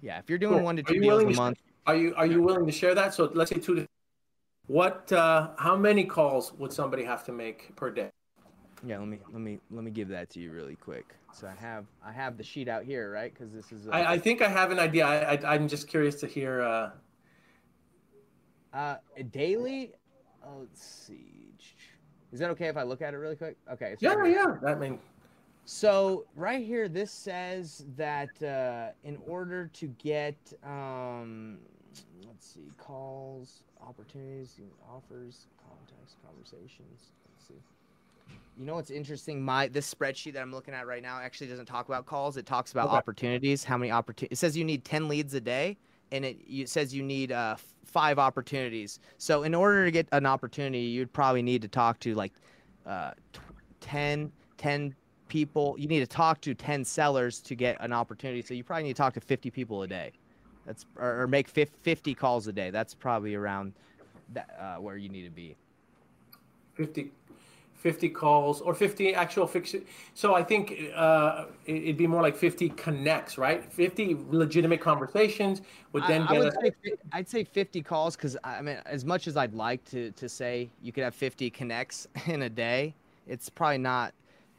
[0.03, 0.65] Yeah, if you're doing cool.
[0.65, 1.59] one to two deals a month.
[1.87, 3.15] Are you are you willing to share that?
[3.15, 3.87] So let's say two to
[4.67, 8.11] what uh, how many calls would somebody have to make per day?
[8.85, 11.15] Yeah, let me let me let me give that to you really quick.
[11.33, 13.33] So I have I have the sheet out here, right?
[13.33, 13.87] Because this is.
[13.87, 15.07] A, I, I think I have an idea.
[15.07, 16.63] I, I am just curious to hear.
[16.63, 16.91] Uh...
[18.73, 18.97] Uh,
[19.31, 19.93] daily.
[20.45, 21.47] Oh, let's see.
[22.33, 23.57] Is that okay if I look at it really quick?
[23.73, 23.97] Okay.
[24.01, 24.57] Yeah, yeah.
[24.63, 24.99] That mean.
[25.67, 31.59] So right here, this says that uh, in order to get, um,
[32.25, 37.11] let's see, calls, opportunities, offers, contacts, conversations.
[37.29, 37.55] Let's see.
[38.57, 39.45] You know what's interesting?
[39.45, 42.37] My this spreadsheet that I'm looking at right now actually doesn't talk about calls.
[42.37, 42.97] It talks about okay.
[42.97, 43.65] opportunities.
[43.65, 44.39] How many opportunities?
[44.39, 45.77] It says you need 10 leads a day,
[46.13, 49.01] and it, it says you need uh, five opportunities.
[49.19, 52.33] So in order to get an opportunity, you'd probably need to talk to like
[52.87, 53.11] uh,
[53.81, 54.95] 10, 10
[55.29, 58.43] people you need to talk to 10 sellers to get an opportunity.
[58.43, 60.13] So you probably need to talk to 50 people a day.
[60.67, 62.71] That's or, or make 50 calls a day.
[62.71, 63.73] That's probably around
[64.35, 65.57] that, uh, where you need to be.
[66.75, 67.11] 50
[67.77, 69.85] 50 calls or 50 actual fiction
[70.15, 73.73] so i think uh, it'd be more like 50 connects right?
[73.73, 75.63] 50 legitimate conversations
[75.93, 78.79] would then I, get I would a- say, i'd say 50 calls because i mean
[78.87, 82.51] as much as i'd like to to say you could have 50 connects in a
[82.51, 82.95] day
[83.29, 84.13] it's probably not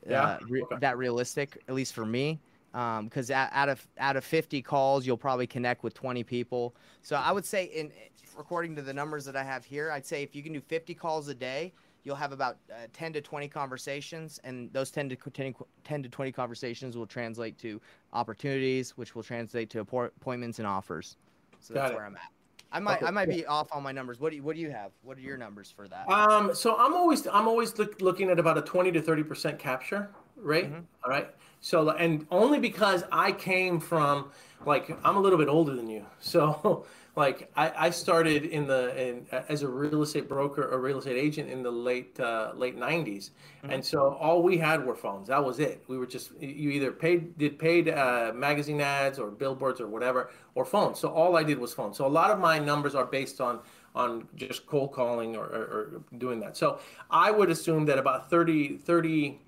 [0.08, 0.78] yeah, uh, re- okay.
[0.80, 2.40] that realistic, at least for me.
[2.72, 6.76] Because um, out of out of 50 calls, you'll probably connect with 20 people.
[7.02, 7.92] So I would say, in
[8.38, 10.94] according to the numbers that I have here, I'd say if you can do 50
[10.94, 15.16] calls a day, you'll have about uh, 10 to 20 conversations, and those 10 to
[15.16, 17.82] 10, 10 to 20 conversations will translate to
[18.14, 21.18] opportunities, which will translate to appointments and offers.
[21.60, 21.96] So Got that's it.
[21.96, 22.32] where I'm at.
[22.72, 23.06] I might okay.
[23.06, 24.20] I might be off on my numbers.
[24.20, 24.92] What do you, what do you have?
[25.04, 26.10] What are your numbers for that?
[26.10, 29.60] Um, so I'm always I'm always look, looking at about a 20 to 30 percent
[29.60, 30.66] capture rate.
[30.66, 30.82] Mm-hmm.
[31.04, 31.30] All right.
[31.62, 34.32] So and only because I came from
[34.66, 36.86] like I'm a little bit older than you, so
[37.18, 41.18] like I, I started in the in, as a real estate broker or real estate
[41.18, 43.72] agent in the late uh, late 90s mm-hmm.
[43.72, 45.28] and so all we had were phones.
[45.28, 45.84] That was it.
[45.88, 50.30] We were just you either paid did paid uh, magazine ads or billboards or whatever
[50.54, 51.00] or phones.
[51.00, 51.98] So all i did was phones.
[51.98, 53.60] So a lot of my numbers are based on
[53.96, 56.56] on just cold calling or, or, or doing that.
[56.56, 59.40] So i would assume that about 30 30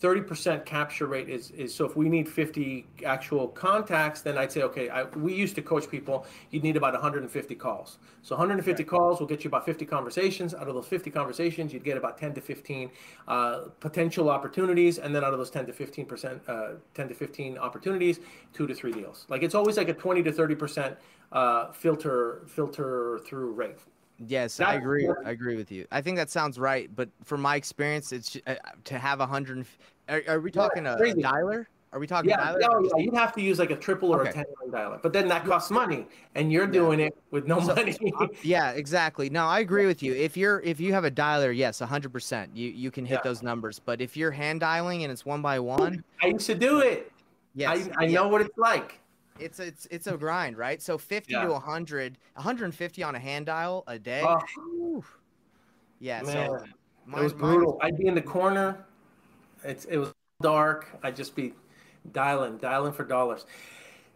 [0.00, 4.62] 30% capture rate is, is so if we need 50 actual contacts then i'd say
[4.62, 7.98] okay I, we used to coach people you'd need about 150 calls.
[8.22, 8.88] So 150 okay.
[8.88, 10.54] calls will get you about 50 conversations.
[10.54, 12.90] Out of those 50 conversations you'd get about 10 to 15
[13.26, 17.14] uh, potential opportunities and then out of those 10 to 15 percent uh, 10 to
[17.14, 18.20] 15 opportunities
[18.52, 19.26] two to three deals.
[19.28, 20.96] Like it's always like a 20 to 30 percent
[21.32, 23.78] uh, filter filter through rate
[24.26, 25.08] Yes, That's I agree.
[25.24, 25.86] I agree with you.
[25.92, 29.64] I think that sounds right, but from my experience, it's uh, to have a hundred.
[30.08, 31.66] Are, are, we talking a, a, dialer?
[31.92, 32.58] Are we talking yeah, dialer?
[32.68, 34.30] Oh, yeah, you'd have to use like a triple or okay.
[34.30, 37.06] a ten dialer, but then that costs money, and you're doing yeah.
[37.06, 37.96] it with no so, money.
[38.42, 39.30] yeah, exactly.
[39.30, 40.14] No, I agree with you.
[40.14, 43.22] If you're if you have a dialer, yes, hundred percent, you you can hit yeah.
[43.22, 43.78] those numbers.
[43.78, 47.12] But if you're hand dialing and it's one by one, I used to do it.
[47.54, 49.00] Yes, I, I know what it's like
[49.38, 50.80] it's it's it's a grind, right?
[50.80, 51.42] So 50 yeah.
[51.42, 54.22] to 100, 150 on a hand dial a day.
[54.24, 55.04] Oh.
[56.00, 56.32] Yeah, Man.
[56.32, 56.64] so
[57.06, 57.78] mine, it was brutal.
[57.82, 58.84] I'd be in the corner.
[59.64, 60.88] It's it was dark.
[61.02, 61.54] I'd just be
[62.12, 63.46] dialing, dialing for dollars.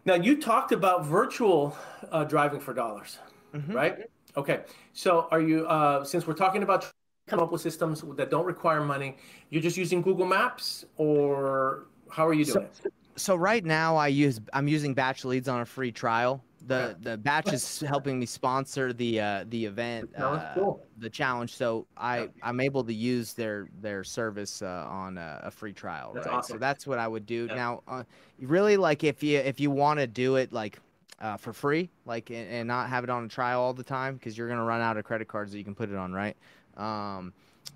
[0.05, 1.75] Now you talked about virtual
[2.11, 3.19] uh, driving for dollars,
[3.53, 3.73] mm-hmm.
[3.73, 3.97] right?
[4.37, 4.61] Okay.
[4.93, 6.91] So are you uh, since we're talking about
[7.27, 9.15] come up with systems that don't require money,
[9.49, 12.93] you're just using Google Maps or how are you doing so, it?
[13.15, 16.43] So right now I use I'm using Batch Leads on a free trial.
[16.65, 20.85] The the batch is helping me sponsor the uh, the event, uh, cool.
[20.97, 21.55] the challenge.
[21.55, 26.13] So I I'm able to use their their service uh, on a, a, free trial.
[26.13, 26.35] That's right?
[26.35, 26.55] Awesome.
[26.55, 27.47] So that's what I would do.
[27.49, 27.55] Yeah.
[27.55, 28.03] Now, uh,
[28.39, 30.79] really, like if you if you want to do it like
[31.19, 34.15] uh, for free, like and, and, not have it on a trial all the time,
[34.15, 36.37] because you're gonna run out of credit cards that you can put it on, right?
[36.77, 37.33] Um,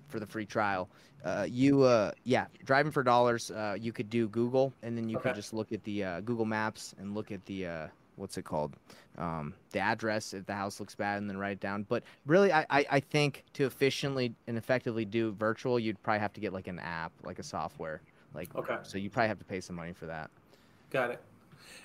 [0.08, 0.88] for the free trial.
[1.24, 3.50] Uh, you uh, yeah, driving for dollars.
[3.50, 5.30] Uh, you could do Google, and then you okay.
[5.30, 7.86] could just look at the uh, Google Maps and look at the uh,
[8.18, 8.76] what's it called,
[9.16, 11.84] um, the address if the house looks bad, and then write it down.
[11.88, 16.32] But really, I, I, I think to efficiently and effectively do virtual, you'd probably have
[16.34, 18.00] to get like an app, like a software,
[18.34, 18.76] like okay.
[18.82, 20.30] So you probably have to pay some money for that.
[20.90, 21.20] Got it.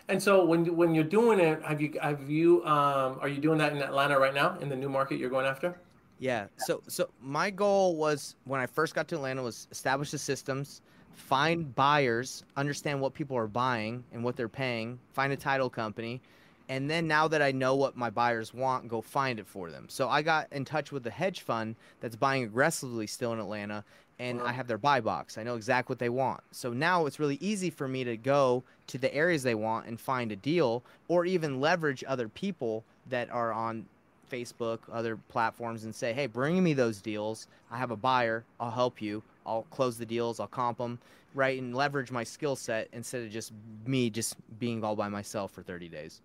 [0.09, 3.57] And so when when you're doing it, have you have you um, are you doing
[3.59, 5.77] that in Atlanta right now in the new market you're going after?
[6.19, 6.47] Yeah.
[6.57, 10.81] So so my goal was when I first got to Atlanta was establish the systems,
[11.13, 16.21] find buyers, understand what people are buying and what they're paying, find a title company,
[16.69, 19.87] and then now that I know what my buyers want, go find it for them.
[19.89, 23.83] So I got in touch with the hedge fund that's buying aggressively still in Atlanta
[24.19, 25.37] and I have their buy box.
[25.37, 26.41] I know exactly what they want.
[26.51, 29.99] So now it's really easy for me to go to the areas they want and
[29.99, 33.85] find a deal or even leverage other people that are on
[34.33, 37.47] Facebook, other platforms, and say, hey, bring me those deals.
[37.71, 38.43] I have a buyer.
[38.59, 39.21] I'll help you.
[39.45, 40.39] I'll close the deals.
[40.39, 40.99] I'll comp them,
[41.35, 41.61] right?
[41.61, 43.51] And leverage my skill set instead of just
[43.85, 46.21] me just being all by myself for 30 days.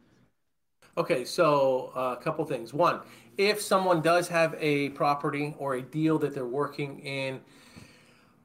[0.97, 2.73] Okay, so uh, a couple things.
[2.73, 3.01] One,
[3.37, 7.41] if someone does have a property or a deal that they're working in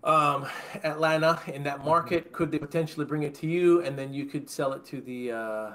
[0.03, 0.45] um,
[0.83, 4.49] Atlanta in that market, could they potentially bring it to you and then you could
[4.49, 5.71] sell it to the uh,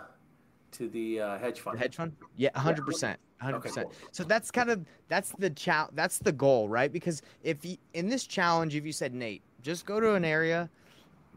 [0.72, 1.78] to the uh, hedge fund?
[1.78, 2.12] The hedge fund?
[2.36, 3.18] Yeah, hundred percent.
[3.42, 3.54] 100%.
[3.54, 3.92] Okay, cool.
[4.10, 6.92] So that's kind of that's the challenge that's the goal, right?
[6.92, 10.68] Because if you, in this challenge if you said Nate, just go to an area,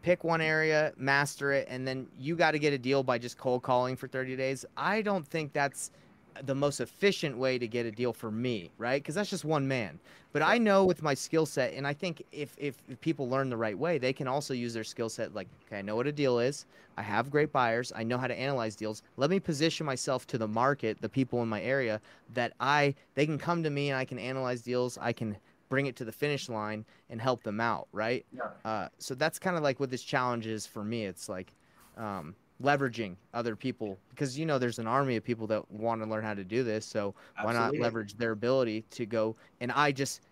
[0.02, 3.38] pick one area, master it and then you got to get a deal by just
[3.38, 4.64] cold calling for 30 days.
[4.76, 5.90] I don't think that's
[6.44, 9.02] the most efficient way to get a deal for me, right?
[9.02, 9.98] Because that's just one man.
[10.32, 13.50] But I know with my skill set, and I think if, if, if people learn
[13.50, 15.34] the right way, they can also use their skill set.
[15.34, 16.64] Like, okay, I know what a deal is.
[16.96, 17.92] I have great buyers.
[17.94, 19.02] I know how to analyze deals.
[19.16, 22.00] Let me position myself to the market, the people in my area,
[22.34, 24.98] that I they can come to me and I can analyze deals.
[24.98, 25.36] I can
[25.68, 28.26] bring it to the finish line and help them out, right?
[28.30, 28.42] Yeah.
[28.64, 31.06] Uh, so that's kind of like what this challenge is for me.
[31.06, 31.54] It's like,
[31.96, 36.08] um, leveraging other people because you know there's an army of people that want to
[36.08, 37.60] learn how to do this so Absolutely.
[37.60, 40.22] why not leverage their ability to go and i just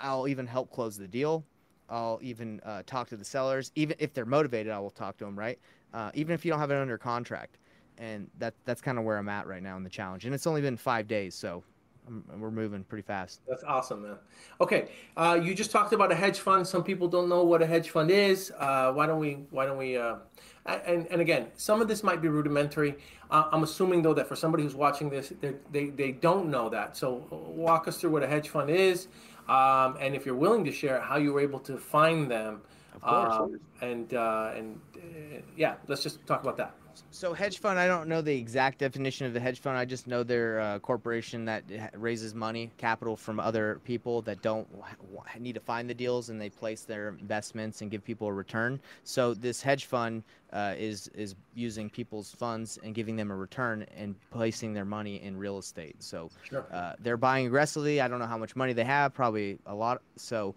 [0.00, 1.44] i'll even help close the deal.
[1.88, 3.70] I'll even uh, talk to the sellers.
[3.74, 5.58] Even if they're motivated i will talk to them right?
[5.92, 7.58] Uh, even if you don't have it under contract.
[7.98, 10.24] And that that's kind of where i'm at right now in the challenge.
[10.24, 11.62] And it's only been five days so
[12.38, 13.40] we're moving pretty fast.
[13.48, 14.16] That's awesome, man.
[14.60, 16.66] Okay, uh, you just talked about a hedge fund.
[16.66, 18.52] Some people don't know what a hedge fund is.
[18.58, 19.44] Uh, why don't we?
[19.50, 19.96] Why don't we?
[19.96, 20.16] Uh,
[20.66, 22.96] and and again, some of this might be rudimentary.
[23.30, 25.32] Uh, I'm assuming though that for somebody who's watching this,
[25.70, 26.96] they they don't know that.
[26.96, 29.08] So walk us through what a hedge fund is,
[29.48, 32.62] um, and if you're willing to share how you were able to find them.
[32.94, 33.34] Of course.
[33.34, 36.74] Um, and uh, and uh, yeah, let's just talk about that.
[37.10, 39.76] So hedge fund, I don't know the exact definition of the hedge fund.
[39.76, 44.66] I just know they're a corporation that raises money, capital from other people that don't
[45.38, 48.80] need to find the deals, and they place their investments and give people a return.
[49.04, 53.86] So this hedge fund uh, is is using people's funds and giving them a return
[53.96, 56.02] and placing their money in real estate.
[56.02, 56.66] So sure.
[56.72, 58.00] uh, they're buying aggressively.
[58.00, 60.02] I don't know how much money they have, probably a lot.
[60.16, 60.54] So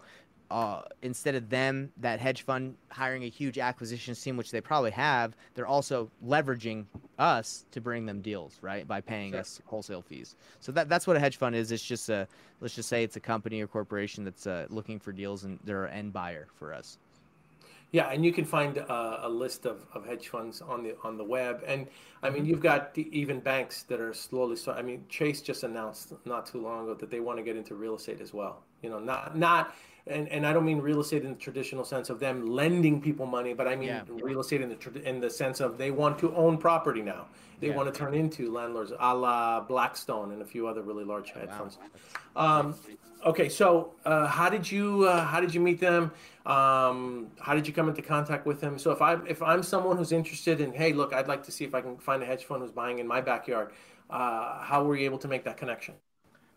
[0.50, 4.92] uh, instead of them, that hedge fund hiring a huge acquisition team, which they probably
[4.92, 6.84] have, they're also leveraging
[7.18, 8.86] us to bring them deals, right?
[8.86, 9.40] By paying sure.
[9.40, 10.36] us wholesale fees.
[10.60, 11.72] So that that's what a hedge fund is.
[11.72, 12.28] It's just a
[12.60, 15.86] let's just say it's a company or corporation that's uh, looking for deals and they're
[15.86, 16.98] an end buyer for us.
[17.92, 21.16] Yeah, and you can find uh, a list of, of hedge funds on the on
[21.16, 21.86] the web, and
[22.22, 24.56] I mean you've got the, even banks that are slowly.
[24.56, 27.56] So I mean Chase just announced not too long ago that they want to get
[27.56, 28.62] into real estate as well.
[28.82, 29.74] You know, not not
[30.06, 33.26] and, and I don't mean real estate in the traditional sense of them lending people
[33.26, 34.02] money, but I mean yeah.
[34.08, 37.26] real estate in the in the sense of they want to own property now.
[37.60, 37.76] They yeah.
[37.76, 41.48] want to turn into landlords, a la Blackstone and a few other really large hedge
[41.48, 41.58] wow.
[41.58, 41.78] funds.
[42.36, 42.74] Um,
[43.24, 46.12] okay, so uh, how did you uh, how did you meet them?
[46.44, 48.78] Um, how did you come into contact with them?
[48.78, 51.64] So if I if I'm someone who's interested in, hey, look, I'd like to see
[51.64, 53.72] if I can find a hedge fund who's buying in my backyard.
[54.08, 55.94] Uh, how were you able to make that connection?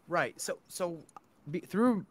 [0.08, 0.40] Right.
[0.40, 1.00] So so
[1.50, 2.06] be, through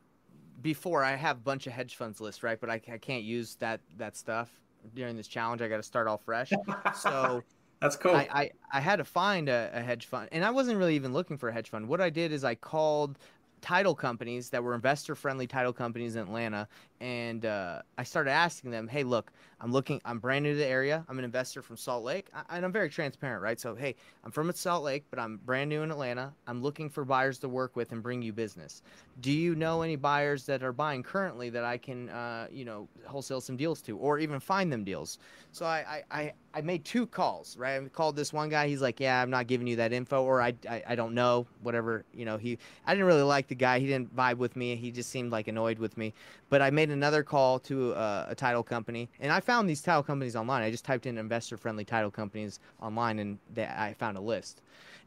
[0.63, 2.61] before I have a bunch of hedge funds list, right?
[2.61, 4.51] But I, I can't use that that stuff
[4.95, 5.63] during this challenge.
[5.63, 6.53] I got to start all fresh.
[6.95, 7.43] So
[7.81, 8.15] that's cool.
[8.15, 11.13] I, I, I had to find a, a, hedge fund, and I wasn't really even
[11.13, 11.89] looking for a hedge fund.
[11.89, 13.19] What I did is I called
[13.61, 16.69] title companies that were investor friendly title companies in Atlanta.
[17.01, 20.67] And uh, I started asking them, hey, look, I'm looking, I'm brand new to the
[20.67, 21.05] area.
[21.09, 22.29] I'm an investor from Salt Lake.
[22.35, 23.59] I, and I'm very transparent, right?
[23.59, 23.95] So, hey,
[24.25, 26.33] I'm from Salt Lake, but I'm brand new in Atlanta.
[26.47, 28.83] I'm looking for buyers to work with and bring you business.
[29.21, 32.89] Do you know any buyers that are buying currently that I can, uh, you know,
[33.05, 35.19] wholesale some deals to or even find them deals?
[35.53, 36.33] So I, I, I
[36.63, 37.81] made two calls, right?
[37.83, 38.69] I called this one guy.
[38.69, 41.47] He's like, yeah, I'm not giving you that info or I, I, I don't know,
[41.63, 43.79] whatever, you know, he, I didn't really like the guy.
[43.79, 44.75] He didn't vibe with me.
[44.75, 46.15] He just seemed like annoyed with me.
[46.49, 50.03] But I made another call to a, a title company, and I found these title
[50.03, 50.63] companies online.
[50.63, 54.63] I just typed in investor-friendly title companies online, and they, I found a list.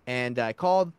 [0.07, 0.93] And I called.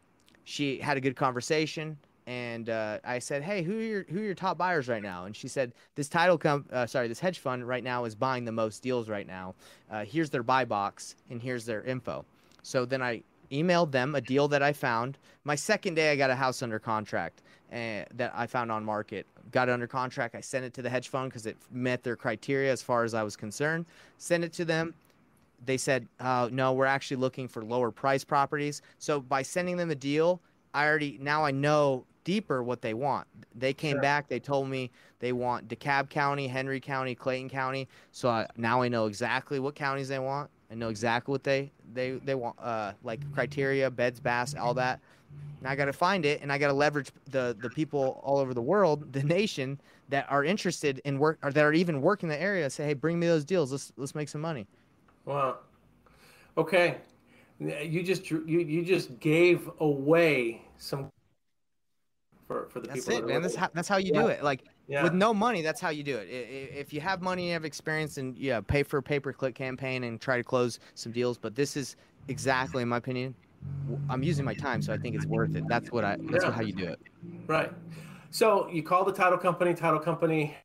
[0.45, 4.25] She had a good conversation, and uh, I said, "Hey, who are your who are
[4.25, 7.39] your top buyers right now?" And she said, "This title com- uh, sorry, this hedge
[7.39, 9.55] fund right now is buying the most deals right now.
[9.91, 12.25] Uh, here's their buy box, and here's their info."
[12.63, 15.19] So then I emailed them a deal that I found.
[15.45, 19.27] My second day, I got a house under contract uh, that I found on market.
[19.51, 20.35] Got it under contract.
[20.35, 23.15] I sent it to the hedge fund because it met their criteria as far as
[23.15, 23.87] I was concerned.
[24.19, 24.95] Sent it to them.
[25.65, 28.83] They said, uh, no, we're actually looking for lower price properties.
[28.99, 30.41] So by sending them a deal,
[30.75, 33.27] I already now I know deeper what they want.
[33.55, 34.03] They came sure.
[34.03, 34.29] back.
[34.29, 37.89] They told me they want DeKalb County, Henry County, Clayton County.
[38.11, 40.51] So I, now I know exactly what counties they want.
[40.71, 45.01] I know exactly what they they they want, uh, like criteria, beds, bass, all that.
[45.61, 48.39] Now I got to find it, and I got to leverage the the people all
[48.39, 52.29] over the world, the nation that are interested in work or that are even working
[52.29, 52.69] the area.
[52.71, 53.71] Say, hey, bring me those deals.
[53.71, 54.67] Let's let's make some money.
[55.25, 55.59] Wow.
[56.57, 56.99] Okay,
[57.61, 61.11] you just you you just gave away some
[62.53, 63.25] for for the that's people.
[63.25, 63.43] It, man.
[63.43, 64.23] That's how that's how you yeah.
[64.23, 64.43] do it.
[64.43, 65.03] Like yeah.
[65.03, 66.27] with no money, that's how you do it.
[66.29, 69.55] If you have money, you have experience, and yeah, pay for a pay per click
[69.55, 71.39] campaign and try to close some deals.
[71.39, 71.97] But this is
[72.29, 73.35] exactly, in my opinion,
[74.09, 75.65] I'm using my time, so I think it's worth it.
[75.69, 76.17] That's what I.
[76.21, 76.51] That's yeah.
[76.51, 77.01] how you do it.
[77.47, 77.73] Right.
[78.31, 79.75] So you call the title company.
[79.75, 80.57] Title company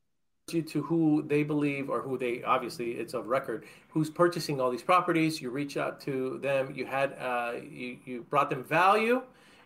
[0.52, 4.70] you to who they believe or who they obviously it's of record who's purchasing all
[4.70, 9.20] these properties you reach out to them you had uh, you, you brought them value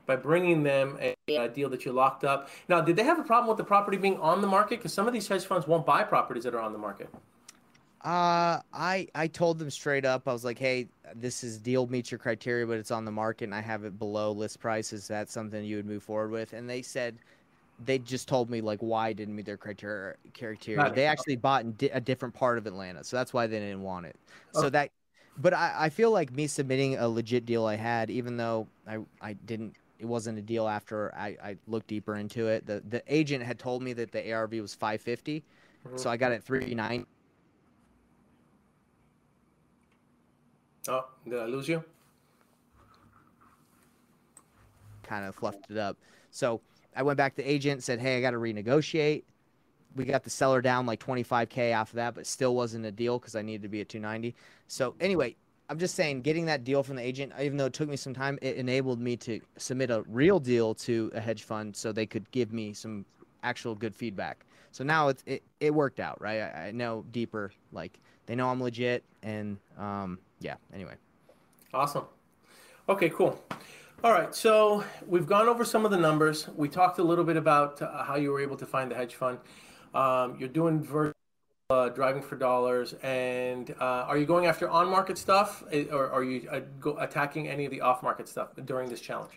[0.07, 2.49] by bringing them a, a, deal that you locked up.
[2.69, 4.79] Now, did they have a problem with the property being on the market?
[4.79, 7.09] Because some of these hedge funds won't buy properties that are on the market.
[8.05, 10.27] Uh, I I told them straight up.
[10.27, 13.45] I was like, "Hey, this is deal meets your criteria, but it's on the market,
[13.45, 14.93] and I have it below list price.
[14.93, 17.17] Is that something you would move forward with?" And they said,
[17.85, 20.15] they just told me like why it didn't meet their criteria.
[20.37, 20.93] Criteria.
[20.93, 23.83] They actually bought in di- a different part of Atlanta, so that's why they didn't
[23.83, 24.17] want it.
[24.53, 24.91] So that,
[25.39, 28.99] but I I feel like me submitting a legit deal I had, even though I
[29.21, 32.67] I didn't it wasn't a deal after I, I looked deeper into it.
[32.67, 35.45] The the agent had told me that the ARV was 550,
[35.87, 35.97] mm-hmm.
[35.97, 37.07] so I got it 390.
[40.89, 41.85] Oh, did I lose you?
[45.05, 45.97] Kind of fluffed it up.
[46.33, 46.61] So
[46.97, 49.23] I went back to the agent, said, "Hey, I got to renegotiate."
[49.95, 53.37] We got the seller down like 25k after that, but still wasn't a deal because
[53.37, 54.35] I needed to be at 290.
[54.67, 55.37] So anyway,
[55.69, 58.13] I'm just saying, getting that deal from the agent, even though it took me some
[58.13, 62.07] time, it enabled me to submit a real deal to a hedge fund so they
[62.07, 63.07] could give me some
[63.43, 64.45] actual good feedback.
[64.71, 66.41] So now it's, it, it worked out, right?
[66.41, 70.57] I, I know deeper, like they know I'm legit, and um, yeah.
[70.75, 70.95] Anyway.
[71.73, 72.05] Awesome.
[72.89, 73.43] Okay, cool.
[74.05, 76.49] All right, so we've gone over some of the numbers.
[76.57, 79.15] We talked a little bit about uh, how you were able to find the hedge
[79.15, 79.39] fund.
[79.95, 81.13] Um, you're doing virtual
[81.73, 86.23] uh, driving for dollars, and uh, are you going after on-market stuff, eh, or are
[86.23, 89.33] you uh, go, attacking any of the off-market stuff during this challenge?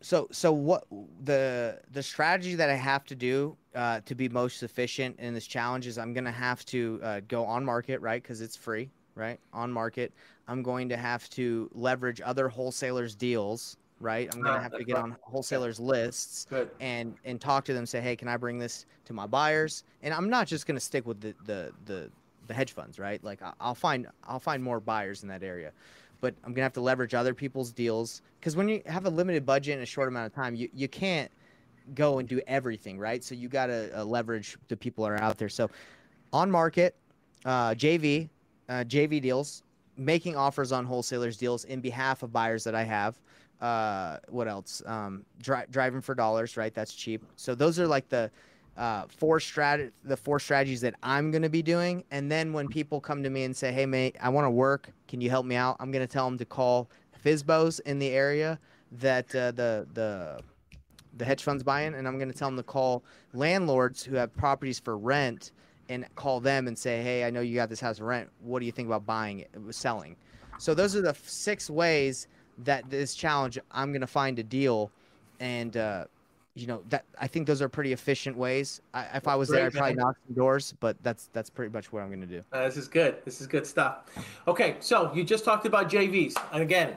[0.00, 0.84] so so what
[1.24, 5.46] the the strategy that I have to do uh, to be most efficient in this
[5.46, 8.22] challenge is I'm gonna have to uh, go on market, right?
[8.22, 9.40] Because it's free, right?
[9.52, 10.12] On market.
[10.46, 14.32] I'm going to have to leverage other wholesalers' deals, right?
[14.32, 16.70] I'm gonna have to get on wholesalers' lists Good.
[16.80, 17.86] and and talk to them.
[17.86, 19.84] Say, hey, can I bring this to my buyers?
[20.02, 22.10] And I'm not just gonna stick with the the the,
[22.46, 23.22] the hedge funds, right?
[23.22, 25.72] Like I'll find I'll find more buyers in that area
[26.20, 29.46] but I'm gonna have to leverage other people's deals because when you have a limited
[29.46, 31.30] budget and a short amount of time, you you can't
[31.94, 33.22] go and do everything, right?
[33.22, 35.48] So you gotta uh, leverage the people that are out there.
[35.48, 35.70] So
[36.32, 36.94] on market,
[37.44, 38.28] uh, JV,
[38.68, 39.62] uh, JV deals,
[39.96, 43.18] making offers on wholesalers deals in behalf of buyers that I have.
[43.60, 44.82] Uh, what else?
[44.86, 46.72] Um, dri- driving for dollars, right?
[46.72, 47.24] That's cheap.
[47.36, 48.30] So those are like the
[48.76, 52.04] uh, four strat the four strategies that I'm going to be doing.
[52.12, 54.90] And then when people come to me and say, "Hey, mate, I want to work.
[55.08, 56.88] Can you help me out?" I'm going to tell them to call
[57.24, 58.58] FSBOs in the area
[58.92, 60.40] that uh, the the
[61.16, 63.02] the hedge funds buying, and I'm going to tell them to call
[63.32, 65.50] landlords who have properties for rent
[65.88, 68.30] and call them and say, "Hey, I know you got this house rent.
[68.40, 70.14] What do you think about buying it, selling?"
[70.58, 72.28] So those are the six ways
[72.64, 74.90] that this challenge I'm going to find a deal,
[75.40, 76.04] and uh,
[76.54, 78.80] you know that I think those are pretty efficient ways.
[78.94, 80.04] I, if I was there, I'd probably man.
[80.06, 82.42] knock some doors, but that's that's pretty much what I'm going to do.
[82.52, 83.16] Uh, this is good.
[83.24, 84.04] This is good stuff.
[84.46, 86.96] Okay, so you just talked about JVs, and again,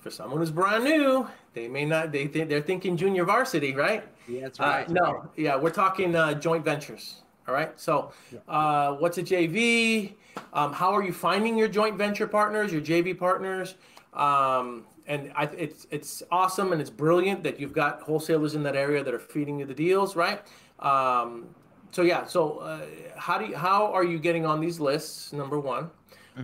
[0.00, 2.12] for someone who's brand new, they may not.
[2.12, 4.04] They think they're thinking junior varsity, right?
[4.28, 7.22] Yeah, that's Uh, no, yeah, we're talking uh, joint ventures.
[7.48, 7.72] All right.
[7.80, 8.12] So,
[8.48, 10.12] uh, what's a JV?
[10.52, 13.74] Um, how are you finding your joint venture partners, your JV partners?
[14.14, 18.76] Um, and I, it's it's awesome and it's brilliant that you've got wholesalers in that
[18.76, 20.40] area that are feeding you the deals, right?
[20.78, 21.48] Um,
[21.90, 22.24] so yeah.
[22.24, 22.80] So uh,
[23.16, 25.32] how do you, how are you getting on these lists?
[25.32, 25.90] Number one,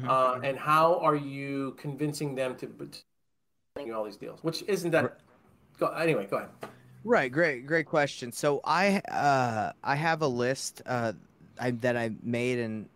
[0.07, 2.99] uh, and how are you convincing them to, to
[3.77, 4.43] bring you all these deals?
[4.43, 5.21] Which isn't that.
[5.79, 6.51] Go, anyway, go ahead.
[7.05, 8.33] Right, great, great question.
[8.33, 11.13] So I uh I have a list uh
[11.59, 12.89] I, that I made and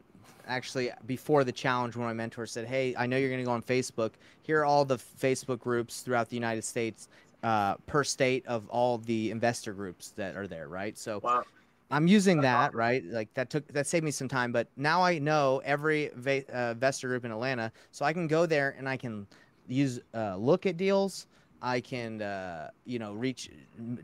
[0.50, 3.52] actually before the challenge when my mentor said, "Hey, I know you're going to go
[3.52, 4.12] on Facebook.
[4.42, 7.08] Here are all the Facebook groups throughout the United States
[7.42, 10.98] uh per state of all the investor groups that are there, right?
[10.98, 11.44] So Wow.
[11.90, 13.04] I'm using that, right?
[13.04, 16.72] Like that took that saved me some time, but now I know every va- uh,
[16.72, 19.26] investor group in Atlanta, so I can go there and I can
[19.66, 21.26] use uh, look at deals.
[21.62, 23.50] I can, uh, you know, reach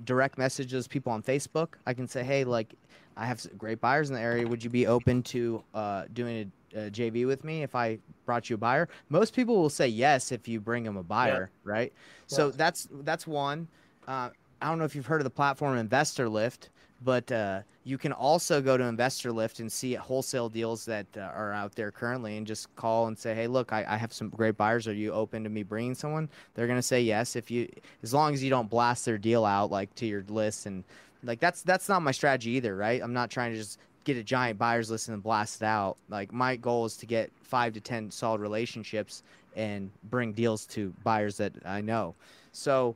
[0.05, 1.75] direct messages people on Facebook.
[1.87, 2.75] I can say, hey, like,
[3.17, 4.47] I have great buyers in the area.
[4.47, 8.51] Would you be open to uh, doing a, a JV with me if I brought
[8.51, 8.89] you a buyer?
[9.09, 11.93] Most people will say yes if you bring them a buyer, right?
[12.27, 13.69] So that's that's one.
[14.07, 16.71] Uh, I don't know if you've heard of the platform Investor Lift,
[17.03, 21.21] but uh, you can also go to Investor Lift and see wholesale deals that uh,
[21.21, 24.29] are out there currently, and just call and say, "Hey, look, I, I have some
[24.31, 24.87] great buyers.
[24.89, 27.69] Are you open to me bringing someone?" They're gonna say yes if you,
[28.03, 30.85] as long as you don't blast their deal out like to your list, and
[31.27, 33.03] like that's that's not my strategy either, right?
[33.03, 35.97] I'm not trying to just get a giant buyers list and blast it out.
[36.09, 39.23] Like my goal is to get five to ten solid relationships
[39.57, 42.15] and bring deals to buyers that I know.
[42.53, 42.95] So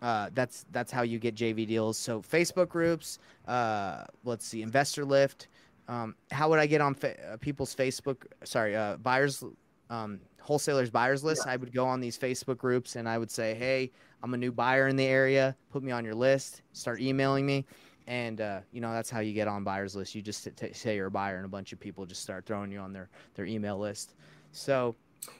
[0.00, 1.98] uh, that's that's how you get JV deals.
[1.98, 5.48] So Facebook groups, uh, let's see, Investor Lift.
[5.88, 8.16] Um, how would I get on fa- uh, people's Facebook?
[8.44, 9.44] Sorry, uh, buyers,
[9.90, 11.46] um, wholesalers buyers list.
[11.46, 13.90] I would go on these Facebook groups and I would say, hey,
[14.22, 15.56] I'm a new buyer in the area.
[15.70, 16.62] Put me on your list.
[16.72, 17.66] Start emailing me.
[18.06, 20.14] And uh, you know that's how you get on buyers list.
[20.14, 22.46] You just t- t- say you're a buyer, and a bunch of people just start
[22.46, 24.14] throwing you on their their email list.
[24.50, 24.96] So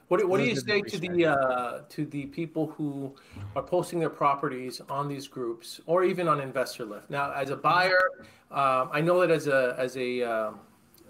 [0.06, 2.68] What do, what do you Those are the say to the uh, to the people
[2.68, 3.14] who
[3.56, 7.10] are posting their properties on these groups or even on Investor Lift?
[7.10, 8.00] Now, as a buyer,
[8.52, 10.60] um, I know that as a as a um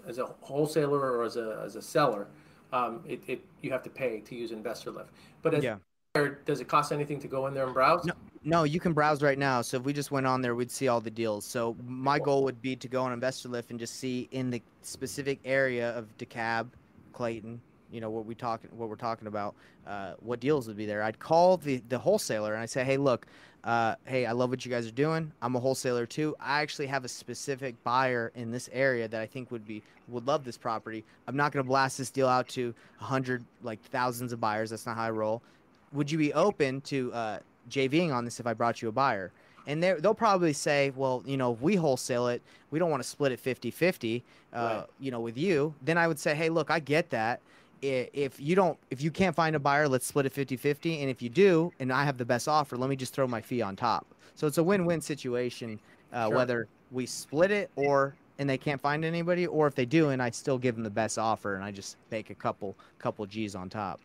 [0.07, 2.27] as a wholesaler or as a as a seller,
[2.71, 5.11] um, it, it you have to pay to use Investor Lift.
[5.43, 5.77] But as Yeah.
[6.13, 8.05] Buyer, does it cost anything to go in there and browse?
[8.05, 9.63] No, no, you can browse right now.
[9.63, 11.43] So if we just went on there, we'd see all the deals.
[11.43, 14.61] So my goal would be to go on Investor Lift and just see in the
[14.83, 16.67] specific area of DeKalb,
[17.13, 17.59] Clayton,
[17.91, 19.55] you know what we talking, what we're talking about,
[19.87, 21.01] uh, what deals would be there.
[21.01, 23.25] I'd call the the wholesaler and I say, hey, look,
[23.63, 25.31] uh, hey, I love what you guys are doing.
[25.41, 26.35] I'm a wholesaler too.
[26.39, 30.27] I actually have a specific buyer in this area that I think would be would
[30.27, 31.03] love this property.
[31.27, 34.69] I'm not going to blast this deal out to a hundred like thousands of buyers.
[34.69, 35.41] That's not how I roll
[35.93, 37.39] would you be open to uh,
[37.69, 39.31] JVing on this if I brought you a buyer?
[39.65, 42.41] And they they'll probably say, well, you know, if we wholesale it,
[42.71, 44.23] we don't want to split it 50 50,
[44.53, 44.85] uh, Right.
[44.99, 45.73] you know, with you.
[45.81, 47.39] Then I would say, hey, look, I get that.
[47.81, 51.01] If you don't, if you can't find a buyer, let's split it 50 50.
[51.01, 53.41] And if you do, and I have the best offer, let me just throw my
[53.41, 54.05] fee on top.
[54.35, 55.79] So it's a win win situation,
[56.11, 56.35] uh, Sure.
[56.35, 60.21] whether we split it or and they can't find anybody, or if they do and
[60.21, 63.53] I still give them the best offer and I just make a couple couple G's
[63.55, 63.99] on top.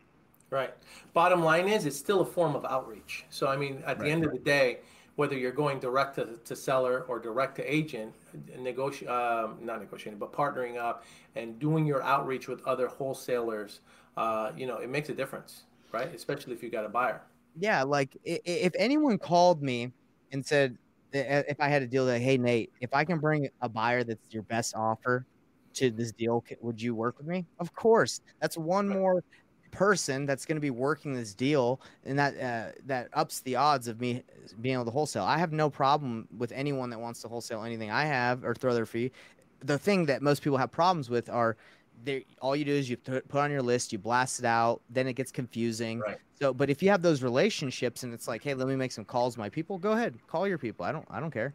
[0.51, 0.73] Right.
[1.13, 3.25] Bottom line is, it's still a form of outreach.
[3.29, 4.13] So, I mean, at the Right.
[4.13, 4.79] end of the day,
[5.17, 8.15] whether you're going direct to, to seller or direct to agent,
[8.57, 13.81] negotiate, um, not negotiating, but partnering up and doing your outreach with other wholesalers,
[14.17, 16.15] uh, you know, it makes a difference, right?
[16.15, 17.21] Especially if you got a buyer.
[17.59, 19.93] Yeah, like if anyone called me
[20.31, 20.79] and said
[21.13, 24.21] if I had a deal that, hey Nate, if I can bring a buyer that's
[24.31, 25.27] your best offer
[25.75, 27.45] to this deal, would you work with me?
[27.59, 28.21] Of course.
[28.41, 29.25] That's one more
[29.71, 33.89] person that's going to be working this deal, and that uh, that ups the odds
[33.89, 34.23] of me
[34.61, 35.25] being able to wholesale.
[35.25, 38.75] I have no problem with anyone that wants to wholesale anything I have or throw
[38.75, 39.13] their fee.
[39.61, 41.57] The thing that most people have problems with are
[42.05, 45.07] they all you do is you put on your list, you blast it out, then
[45.07, 46.01] it gets confusing.
[46.01, 46.19] Right.
[46.41, 49.05] So, but if you have those relationships and it's like, hey, let me make some
[49.05, 50.85] calls, my people, go ahead, call your people.
[50.85, 51.55] I don't, I don't care.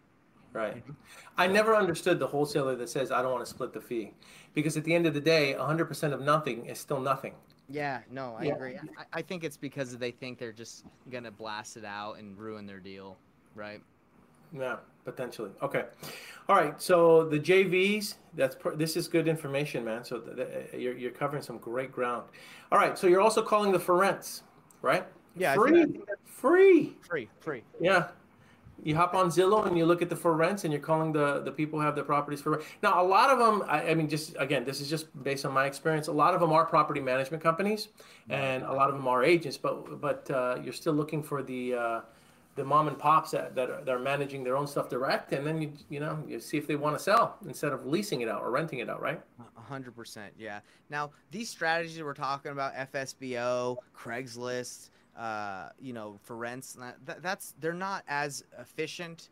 [0.52, 0.84] Right.
[1.38, 4.14] I never understood the wholesaler that says, I don't want to split the fee.
[4.54, 7.34] Because at the end of the day, 100% of nothing is still nothing.
[7.70, 8.56] Yeah, no, I Yeah.
[8.56, 8.76] agree.
[8.78, 12.66] I, I think it's because they think they're just gonna blast it out and ruin
[12.66, 13.18] their deal,
[13.56, 13.82] right?
[14.56, 15.50] Yeah, potentially.
[15.64, 15.86] Okay.
[16.48, 16.80] All right.
[16.80, 20.04] So the JVs, that's per- this is good information, man.
[20.04, 22.26] So th- th- eh, you're, you're covering some great ground.
[22.72, 22.96] All right.
[22.98, 24.44] So you're also calling the for rents,
[24.84, 25.06] right?
[25.36, 25.72] Yeah, I Free.
[25.72, 26.98] think- I think Free.
[27.02, 27.64] Free, free.
[27.80, 28.10] Yeah.
[28.84, 31.42] You hop on Zillow and you look at the for rents and you're calling the,
[31.42, 32.64] the people who have the properties for rent.
[32.82, 35.54] Now, a lot of them, I, I mean, just again, this is just based on
[35.54, 36.08] my experience.
[36.08, 37.88] A lot of them are property management companies
[38.30, 41.74] and a lot of them are agents, but, but uh, you're still looking for the,
[41.74, 42.02] uh,
[42.56, 45.32] the mom and pops that, that, are, that are managing their own stuff direct.
[45.32, 48.22] And then you, you know, you see if they want to sell instead of leasing
[48.22, 49.22] it out or renting it out, right?
[49.56, 50.60] Hundred percent, yeah.
[50.90, 57.22] Now these strategies we're talking about, FSBO, Craigslist, uh, you know, for rents, that, that-
[57.22, 59.30] that's they're not as efficient.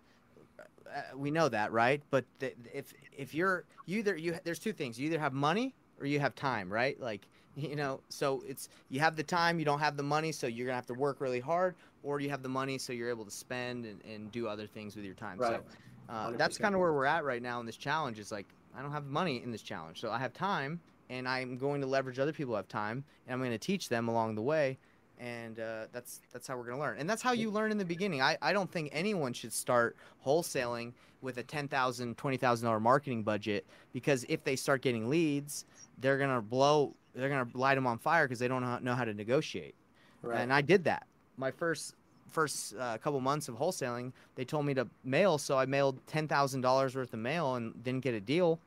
[0.59, 2.01] Uh, we know that, right?
[2.09, 5.73] But the, if if you're you either you there's two things: you either have money
[5.99, 6.99] or you have time, right?
[6.99, 10.47] Like you know, so it's you have the time, you don't have the money, so
[10.47, 13.25] you're gonna have to work really hard, or you have the money, so you're able
[13.25, 15.37] to spend and, and do other things with your time.
[15.37, 15.61] Right.
[16.09, 18.19] So uh, that's kind of where we're at right now in this challenge.
[18.19, 20.79] Is like I don't have money in this challenge, so I have time,
[21.09, 23.87] and I'm going to leverage other people who have time, and I'm going to teach
[23.89, 24.77] them along the way,
[25.21, 27.77] and uh, that's that's how we're going to learn, and that's how you learn in
[27.77, 28.21] the beginning.
[28.21, 29.95] I, I don't think anyone should start
[30.25, 35.09] wholesaling with a ten thousand, twenty thousand dollar marketing budget because if they start getting
[35.09, 35.65] leads,
[35.99, 38.79] they're going to blow, they're going to light them on fire because they don't know,
[38.79, 39.75] know how to negotiate.
[40.23, 40.41] Right.
[40.41, 41.05] And I did that.
[41.37, 41.93] My first
[42.27, 46.27] first uh, couple months of wholesaling, they told me to mail, so I mailed ten
[46.27, 48.59] thousand dollars worth of mail and didn't get a deal,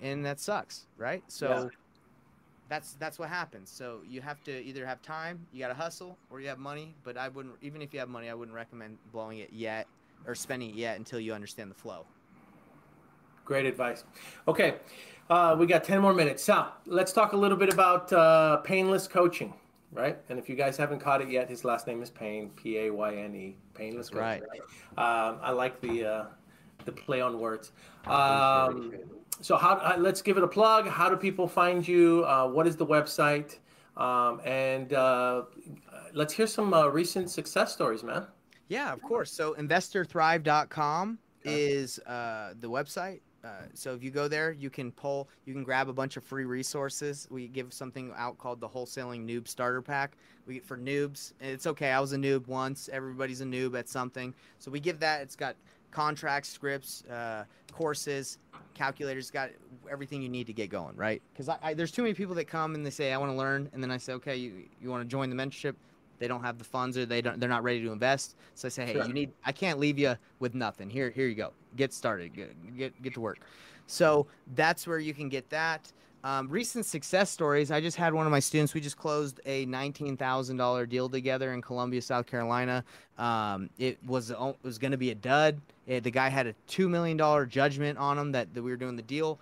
[0.00, 1.22] and that sucks, right?
[1.28, 1.68] So Yeah.
[2.68, 3.70] That's that's what happens.
[3.70, 6.94] So you have to either have time, you got to hustle, or you have money.
[7.04, 9.86] But I wouldn't, even if you have money, I wouldn't recommend blowing it yet
[10.26, 12.06] or spending it yet until you understand the flow.
[13.44, 14.04] Great advice.
[14.48, 14.76] Okay,
[15.28, 16.42] uh, we got 10 more minutes.
[16.42, 19.52] Sal, let's talk a little bit about uh, painless coaching,
[19.92, 20.18] right?
[20.30, 22.90] And if you guys haven't caught it yet, his last name is Payne, P A
[22.90, 24.62] Y N E, painless That's coaching.
[24.96, 26.24] Um, I like the uh,
[26.86, 27.72] the play on words.
[28.06, 28.92] Um,
[29.40, 29.74] so, how?
[29.76, 30.88] Uh, let's give it a plug.
[30.88, 32.24] How do people find you?
[32.26, 33.58] Uh, what is the website?
[33.96, 35.42] Um, and uh,
[36.12, 38.26] let's hear some uh, recent success stories, man.
[38.68, 39.30] Yeah, of course.
[39.30, 43.20] So investorthrive.com is uh, the website.
[43.44, 46.24] Uh, so if you go there, you can pull, you can grab a bunch of
[46.24, 47.28] free resources.
[47.30, 50.16] We give something out called the Wholesaling Noob Starter Pack.
[50.46, 51.34] We for noobs.
[51.40, 51.90] It's okay.
[51.90, 52.88] I was a noob once.
[52.90, 54.32] Everybody's a noob at something.
[54.58, 55.20] So we give that.
[55.20, 55.56] It's got
[55.94, 58.38] contracts, scripts, uh, courses,
[58.74, 59.30] calculators.
[59.30, 59.50] Got
[59.90, 60.96] everything you need to get going.
[60.96, 61.22] Right?
[61.32, 63.38] Because I, I, there's too many people that come and they say I want to
[63.38, 65.74] learn, and then I say okay, you you want to join the mentorship
[66.18, 68.68] they don't have the funds or they don't they're not ready to invest so i
[68.68, 69.04] say hey Sure.
[69.04, 72.76] you need i can't leave you with nothing here here you go get started get
[72.76, 73.40] get, get to work
[73.86, 75.92] so that's where you can get that
[76.24, 79.66] um, recent success stories i just had one of my students we just closed a
[79.66, 82.82] $19000 deal together in columbia south carolina.
[83.18, 85.60] Um, it was it was going to be a dud.
[85.86, 87.18] It- the guy had a $2 million
[87.48, 89.38] judgment on him that, that we were doing the deal.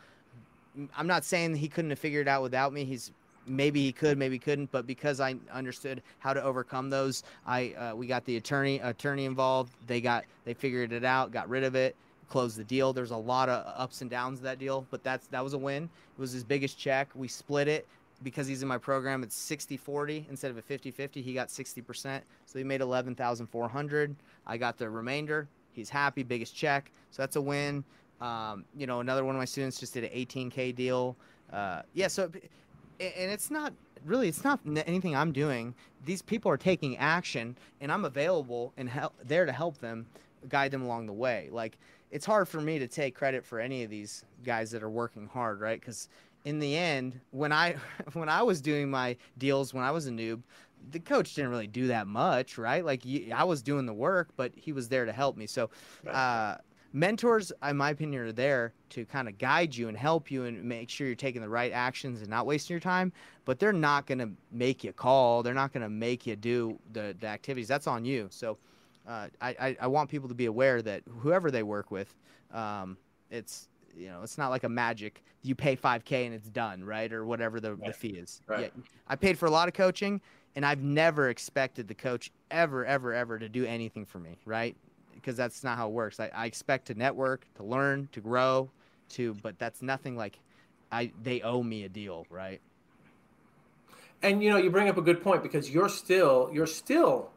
[0.97, 2.85] I'm not saying he couldn't have figured it out without me.
[2.85, 3.13] He's
[3.47, 7.73] maybe he could, maybe he couldn't, but because I understood how to overcome those, I
[7.73, 9.73] uh, we got the attorney attorney involved.
[9.87, 11.97] They got they figured it out, got rid of it,
[12.33, 12.93] closed the deal.
[12.93, 15.59] There's a lot of ups and downs of that deal, but that's that was a
[15.59, 15.85] win.
[15.85, 17.11] It was his biggest check.
[17.15, 17.87] We split it
[18.23, 19.23] because he's in my program.
[19.23, 21.23] It's 60-40 instead of a 50-50.
[21.23, 24.17] He got 60%, so he made 11,400.
[24.47, 25.49] I got the remainder.
[25.73, 26.91] He's happy, biggest check.
[27.11, 27.85] So that's a win.
[28.21, 31.17] Um, you know, another one of my students just did an 18k deal.
[31.53, 32.31] Uh, yeah, so
[33.01, 33.73] and it's not
[34.05, 35.75] really it's not anything i'm doing
[36.05, 40.07] these people are taking action and i'm available and help there to help them
[40.49, 41.79] guide them along the way like
[42.13, 45.27] it's hard for me to take credit for any of these guys that are working
[45.27, 46.09] hard right because
[46.45, 47.75] in the end when i
[48.13, 50.41] when i was doing my deals when i was a noob
[50.91, 52.85] the coach didn't really do that much, right?
[52.85, 53.03] Like
[53.35, 55.47] I was doing the work, but he was there to help me.
[55.47, 55.71] So,
[56.11, 56.57] uh,
[56.93, 60.63] mentors, in my opinion, are there to kind of guide you and help you and
[60.63, 63.13] make sure you're taking the right actions and not wasting your time.
[63.45, 65.43] But they're not going to make you call.
[65.43, 67.69] They're not going to make you do the, the activities.
[67.69, 68.29] That's on you.
[68.31, 68.59] So,
[69.07, 72.15] uh, I, I want people to be aware that whoever they work with,
[72.53, 72.97] um,
[73.31, 77.13] it's you know it's not like a magic you pay 5k and it's done right?
[77.13, 77.87] Or whatever the, right.
[77.87, 78.41] the fee is.
[78.47, 78.73] Right.
[78.75, 80.21] yeah, i paid for a lot of coaching
[80.55, 84.77] and i've never expected the coach ever ever ever to do anything for me right?
[85.15, 86.19] Because that's not how it works.
[86.19, 88.71] I, I expect to network to learn to grow
[89.11, 90.39] to but that's nothing like
[90.91, 92.61] i they owe me a deal right?
[94.23, 97.31] And you know you bring up a good point because you're still you're still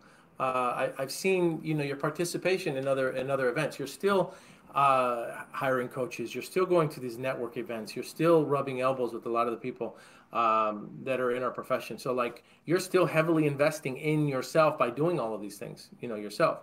[0.44, 4.34] I, i've seen you know your participation in other in other events you're still
[4.76, 6.36] uh, hiring coaches.
[6.36, 7.96] You're still going to these network events.
[7.96, 9.98] You're still rubbing elbows with a lot of the people
[10.34, 11.98] um, that are in our profession.
[11.98, 15.90] So like you're still heavily investing in yourself by doing all of these things.
[16.02, 16.60] You know yourself.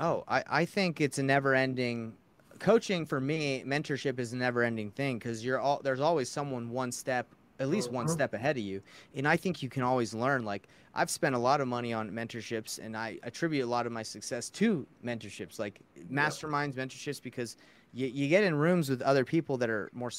[0.00, 2.14] Oh, I, I think it's a never ending
[2.58, 6.70] coaching for me mentorship is a never ending thing because you're all there's always someone
[6.70, 8.14] one step at least one uh-huh.
[8.14, 8.82] step ahead of you.
[9.14, 10.44] And I think you can always learn.
[10.44, 13.92] Like I've spent a lot of money on mentorships and I attribute a lot of
[13.92, 15.80] my success to mentorships, like
[16.10, 17.56] masterminds, mentorships, because
[17.92, 20.10] you, you get in rooms with other people that are more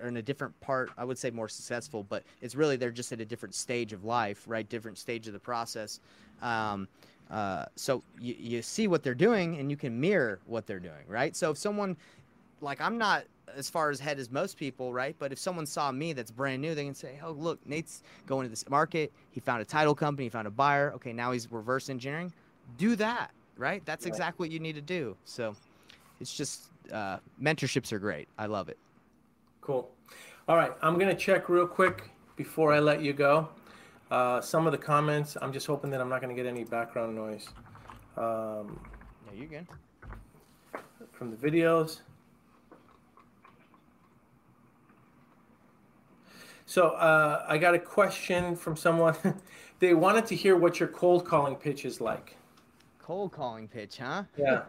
[0.00, 3.12] are in a different part, I would say more successful, but it's really, they're just
[3.12, 4.68] at a different stage of life, right?
[4.68, 6.00] Different stage of the process.
[6.40, 6.88] Um,
[7.30, 11.04] uh, so you, you see what they're doing and you can mirror what they're doing,
[11.06, 11.36] right?
[11.36, 11.96] So if someone,
[12.60, 15.16] like I'm not as far as head as most people, right?
[15.18, 18.44] But if someone saw me that's brand new, they can say, "Oh, look, Nate's going
[18.44, 19.12] to this market.
[19.30, 20.26] He found a title company.
[20.26, 20.92] He found a buyer.
[20.94, 22.32] Okay, now he's reverse engineering.
[22.76, 23.84] Do that, right?
[23.84, 25.54] That's exactly what you need to do." So,
[26.20, 28.28] it's just uh, mentorships are great.
[28.38, 28.78] I love it.
[29.60, 29.90] Cool.
[30.48, 33.48] All right, I'm gonna check real quick before I let you go.
[34.10, 35.36] Uh, some of the comments.
[35.42, 37.48] I'm just hoping that I'm not gonna get any background noise.
[38.16, 38.80] Um,
[39.26, 39.66] yeah, you good.
[41.12, 42.00] From the videos.
[46.68, 49.16] So uh, I got a question from someone.
[49.78, 52.36] they wanted to hear what your cold calling pitch is like.
[52.98, 54.24] Cold calling pitch, huh?
[54.36, 54.64] Yeah.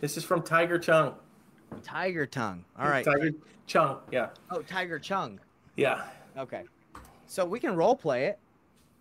[0.00, 1.14] This is from Tiger Chung.
[1.84, 2.64] Tiger Tongue.
[2.76, 3.04] All right.
[3.04, 3.30] Tiger
[3.68, 3.98] Chung.
[4.10, 4.30] Yeah.
[4.50, 5.38] Oh, Tiger Chung.
[5.76, 6.02] Yeah.
[6.36, 6.64] Okay.
[7.28, 8.40] So we can role play it.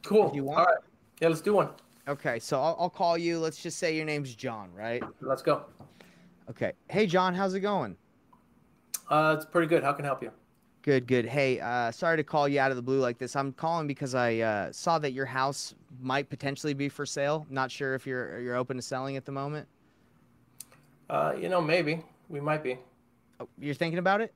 [0.04, 0.32] Cool.
[0.36, 0.60] you want.
[0.60, 0.84] All right.
[1.22, 1.70] Yeah, let's do one.
[2.08, 2.38] Okay.
[2.38, 3.40] So I'll, I'll call you.
[3.40, 5.02] Let's just say your name's John, right?
[5.22, 5.66] Let's go.
[6.52, 6.74] Okay.
[6.88, 7.34] Hey, John.
[7.34, 7.98] How's it going?
[9.10, 9.84] Uh, it's pretty good.
[9.84, 10.32] How can I help you?
[10.84, 11.26] Good, good.
[11.26, 13.36] Hey, uh, sorry to call you out of the blue like this.
[13.36, 17.46] I'm calling because I uh, saw that your house might potentially be for sale.
[17.52, 19.68] Not sure if you're you're open to selling at the moment.
[21.08, 22.80] Uh, you know, maybe we might be.
[23.40, 24.34] Oh, you're thinking about it?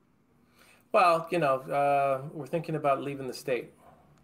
[0.92, 3.72] Well, you know, uh, we're thinking about leaving the state.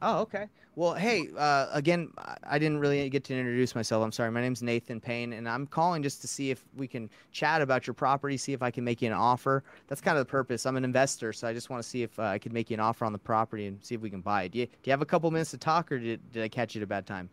[0.02, 0.48] Oh, okay.
[0.74, 2.10] Well, hey, uh, again,
[2.42, 4.02] I didn't really get to introduce myself.
[4.02, 4.32] I'm sorry.
[4.32, 7.86] My name's Nathan Payne, and I'm calling just to see if we can chat about
[7.86, 9.62] your property, see if I can make you an offer.
[9.86, 10.66] That's kind of the purpose.
[10.66, 12.74] I'm an investor, so I just want to see if uh, I could make you
[12.74, 14.52] an offer on the property and see if we can buy it.
[14.52, 16.74] Do you, do you have a couple minutes to talk, or did, did I catch
[16.74, 17.30] you at a bad time?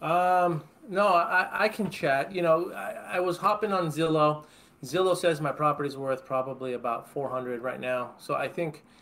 [0.00, 2.32] Um, no, I, I can chat.
[2.32, 4.44] You know, I, I was hopping on Zillow.
[4.84, 8.12] Zillow says my property's worth probably about 400 right now.
[8.16, 8.84] So I think–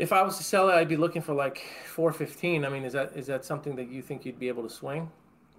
[0.00, 2.64] if I was to sell it, I'd be looking for like 415.
[2.64, 5.10] I mean, is that is that something that you think you'd be able to swing?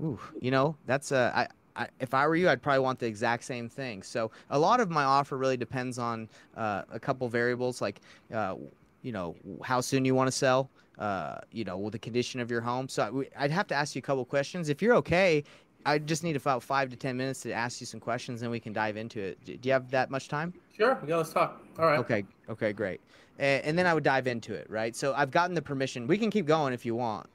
[0.03, 1.31] Ooh, you know, that's a.
[1.35, 1.47] I,
[1.83, 4.01] I, if I were you, I'd probably want the exact same thing.
[4.03, 6.27] So a lot of my offer really depends on
[6.57, 8.01] uh, a couple variables, like
[8.33, 8.55] uh,
[9.03, 12.49] you know how soon you want to sell, uh, you know with the condition of
[12.49, 12.89] your home.
[12.89, 13.09] So I,
[13.43, 14.69] would have to ask you a couple questions.
[14.69, 15.43] If you're okay,
[15.85, 18.59] I just need about five to ten minutes to ask you some questions, and we
[18.59, 19.43] can dive into it.
[19.45, 20.53] Do you have that much time?
[20.75, 21.01] Sure.
[21.07, 21.61] Yeah, let's talk.
[21.79, 21.99] All right.
[21.99, 22.25] Okay.
[22.49, 22.73] Okay.
[22.73, 23.01] Great
[23.41, 24.95] and, and then I would dive into it, right?
[24.95, 26.07] So I've gotten the permission.
[26.07, 27.27] We can keep going if you want.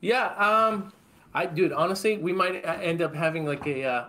[0.00, 0.92] Yeah, um,
[1.34, 4.04] I dude, honestly, we might end up having like a uh,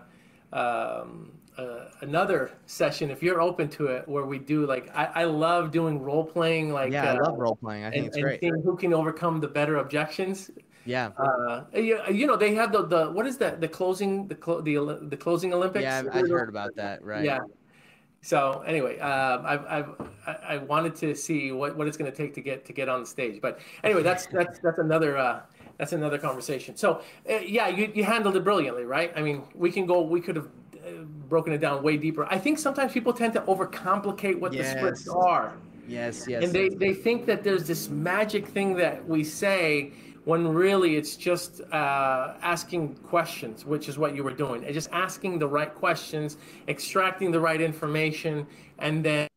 [0.54, 5.24] um, uh, another session if you're open to it, where we do like I, I
[5.26, 6.72] love doing role playing.
[6.72, 7.84] Like yeah, uh, I love role playing.
[7.84, 8.42] I think and, it's great.
[8.42, 10.50] And who can overcome the better objections.
[10.86, 11.12] Yeah.
[11.18, 14.62] Uh, you, you know they have the, the what is that the closing the clo-
[14.62, 15.84] the the closing Olympics.
[15.84, 17.04] Yeah, I've, I've heard about that.
[17.04, 17.24] Right.
[17.24, 17.40] Yeah,
[18.22, 19.90] so anyway, uh, I've, I've
[20.48, 23.02] I wanted to see what, what it's going to take to get to get on
[23.02, 23.42] the stage.
[23.42, 25.42] But anyway, that's that's that's another uh,
[25.78, 26.76] that's another conversation.
[26.78, 29.12] So uh, yeah, you, you handled it brilliantly, right?
[29.16, 30.02] I mean, we can go.
[30.02, 32.26] We could have uh, broken it down way deeper.
[32.30, 34.74] I think sometimes people tend to overcomplicate what yes.
[34.74, 35.54] the splits are.
[35.88, 36.44] Yes, yes.
[36.44, 39.92] And they, they think that there's this magic thing that we say
[40.26, 44.64] when really it's just uh, asking questions, which is what you were doing.
[44.64, 48.46] And just asking the right questions, extracting the right information,
[48.80, 49.28] and then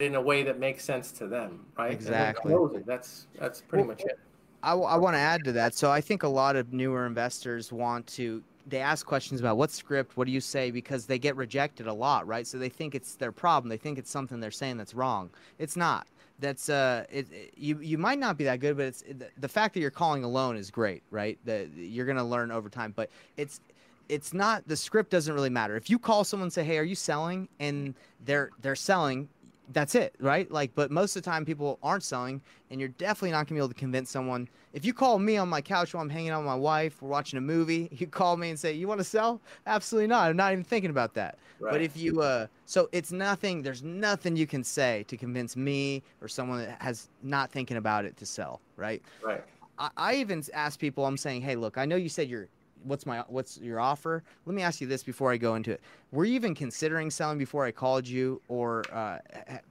[0.00, 1.92] in a way that makes sense to them, right?
[1.92, 2.54] Exactly.
[2.86, 4.18] That's that's pretty well, much it.
[4.62, 5.74] I, I want to add to that.
[5.74, 9.70] So I think a lot of newer investors want to they ask questions about what
[9.70, 12.46] script, what do you say, because they get rejected a lot, right?
[12.46, 13.70] So they think it's their problem.
[13.70, 15.30] They think it's something they're saying that's wrong.
[15.58, 16.06] It's not.
[16.38, 19.48] That's uh, it, it, you you might not be that good, but it's the, the
[19.48, 21.38] fact that you're calling alone is great, right?
[21.44, 23.60] That you're gonna learn over time, but it's
[24.08, 25.76] it's not the script doesn't really matter.
[25.76, 29.28] If you call someone and say, "Hey, are you selling?" and they're they're selling,
[29.72, 30.50] that's it, right?
[30.50, 32.40] Like, but most of the time people aren't selling,
[32.70, 34.48] and you're definitely not gonna be able to convince someone.
[34.72, 37.08] If you call me on my couch while I'm hanging out with my wife, we're
[37.08, 40.30] watching a movie, you call me and say, "You want to sell?" Absolutely not.
[40.30, 41.38] I'm not even thinking about that.
[41.60, 41.72] Right.
[41.72, 43.62] But if you, uh, so it's nothing.
[43.62, 48.04] There's nothing you can say to convince me or someone that has not thinking about
[48.04, 49.02] it to sell, right?
[49.22, 49.44] Right.
[49.78, 51.04] I, I even ask people.
[51.04, 52.48] I'm saying, "Hey, look, I know you said you're
[52.84, 54.22] what's my what's your offer?
[54.46, 55.80] Let me ask you this before i go into it.
[56.12, 59.18] Were you even considering selling before i called you or uh,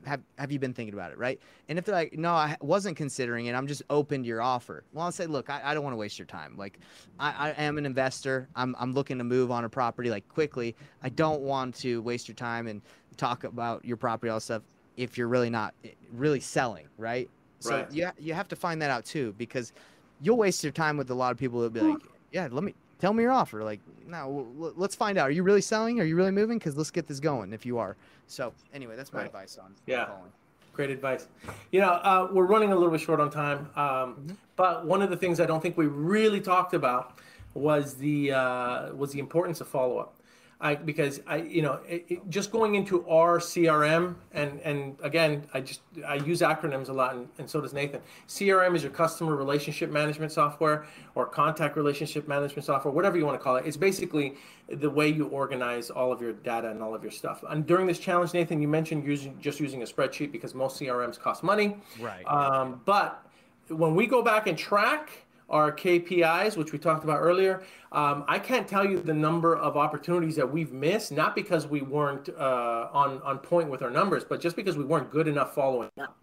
[0.05, 1.39] have, have you been thinking about it right?
[1.69, 4.83] And if they're like no i wasn't considering it i'm just open to your offer.
[4.93, 6.55] Well i'll say look i, I don't want to waste your time.
[6.57, 6.79] Like
[7.19, 8.47] I, I am an investor.
[8.55, 10.75] I'm, I'm looking to move on a property like quickly.
[11.03, 12.81] I don't want to waste your time and
[13.17, 14.61] talk about your property all stuff
[14.95, 17.29] if you're really not eh, really selling right?
[17.59, 17.91] So right.
[17.91, 19.73] you, you have to find that out too because
[20.21, 22.01] you'll waste your time with a lot of people that'll be like
[22.31, 23.63] yeah let me tell me your offer.
[23.63, 25.29] Like, no, let's find out.
[25.29, 25.99] Are you really selling?
[25.99, 26.57] Are you really moving?
[26.57, 27.53] Because let's get this going.
[27.53, 27.95] If you are.
[28.27, 29.27] So anyway, that's my right.
[29.27, 30.05] advice on yeah.
[30.05, 30.31] Calling.
[30.73, 31.27] Great advice.
[31.71, 34.31] You know, uh, we're running a little bit short on time, um, mm-hmm.
[34.55, 37.17] but one of the things I don't think we really talked about
[37.55, 40.13] was the uh, was the importance of follow up.
[40.59, 45.45] I because I you know it, it, just going into our CRM and and again
[45.53, 48.01] I just I use acronyms a lot and, and so does Nathan.
[48.27, 53.39] CRM is your customer relationship management software or contact relationship management software, whatever you want
[53.39, 53.67] to call it.
[53.67, 54.35] It's basically
[54.67, 57.43] the way you organize all of your data and all of your stuff.
[57.47, 61.19] And during this challenge, Nathan, you mentioned using just using a spreadsheet because most CRMs
[61.19, 61.77] cost money.
[61.99, 62.23] Right.
[62.25, 63.23] Um, but
[63.67, 67.63] when we go back and track our KPIs, which we talked about earlier.
[67.91, 71.81] Um, I can't tell you the number of opportunities that we've missed, not because we
[71.81, 75.55] weren't uh, on on point with our numbers, but just because we weren't good enough
[75.55, 76.17] following up.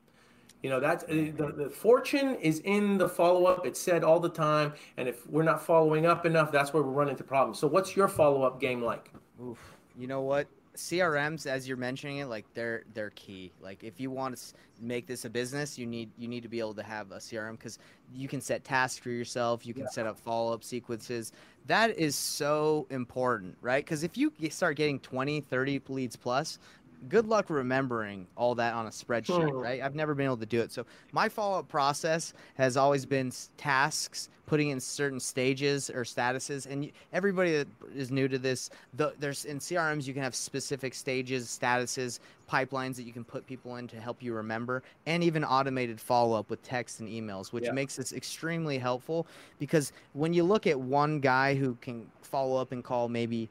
[0.62, 3.66] You know, that's uh, the, the fortune is in the follow up.
[3.66, 6.90] It's said all the time, and if we're not following up enough, that's where we
[6.90, 7.58] run into problems.
[7.58, 9.10] So, what's your follow up game like?
[9.42, 9.58] Oof.
[9.98, 10.48] You know what?
[10.76, 13.52] CRMs, as you're mentioning it, like they're they're key.
[13.60, 16.58] Like if you want to make this a business, you need you need to be
[16.58, 17.78] able to have a CRM because
[18.12, 19.64] you can set tasks for yourself.
[19.66, 19.90] You can yeah.
[19.90, 21.32] set up follow up sequences.
[21.66, 23.84] That is so important, right?
[23.84, 26.58] Because if you start getting 20, 30 leads plus,
[27.08, 29.60] good luck remembering all that on a spreadsheet, oh.
[29.60, 29.80] right?
[29.82, 30.72] I've never been able to do it.
[30.72, 36.66] So my follow-up process has always been tasks, putting in certain stages or statuses.
[36.66, 40.94] And everybody that is new to this, the, there's in CRMs you can have specific
[40.94, 45.44] stages, statuses, pipelines that you can put people in to help you remember, and even
[45.44, 47.72] automated follow-up with text and emails, which yeah.
[47.72, 49.26] makes this extremely helpful
[49.58, 53.48] because when you look at one guy who can follow up and call maybe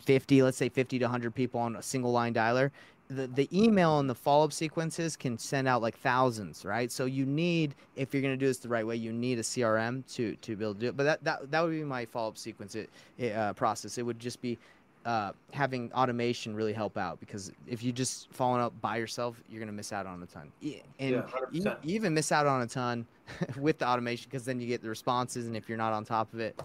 [0.00, 2.70] 50, let's say 50 to 100 people on a single line dialer,
[3.08, 6.92] the, the email and the follow up sequences can send out like thousands, right?
[6.92, 9.42] So you need, if you're going to do this the right way, you need a
[9.42, 10.96] CRM to, to be able to do it.
[10.96, 13.96] But that, that, that would be my follow up sequence it, it, uh, process.
[13.96, 14.58] It would just be
[15.06, 19.60] uh, having automation really help out because if you just following up by yourself, you're
[19.60, 20.52] going to miss out on a ton.
[20.98, 23.06] And yeah, you even miss out on a ton
[23.58, 25.46] with the automation because then you get the responses.
[25.46, 26.60] And if you're not on top of it,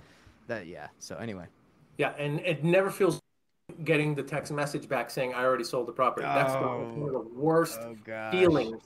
[0.47, 0.87] that, yeah.
[0.99, 1.45] So anyway.
[2.03, 2.23] Yeah.
[2.23, 3.21] And it never feels
[3.85, 6.27] getting the text message back saying I already sold the property.
[6.27, 7.95] Oh, That's one of the worst oh
[8.29, 8.83] feelings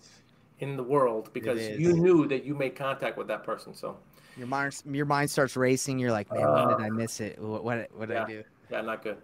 [0.60, 3.74] in the world because you knew that you made contact with that person.
[3.74, 3.98] So
[4.38, 5.98] your mind your mind starts racing.
[5.98, 7.40] You're like, man, uh, when did I miss it?
[7.40, 8.44] What what, what did yeah, I do?
[8.72, 9.18] Yeah, not good.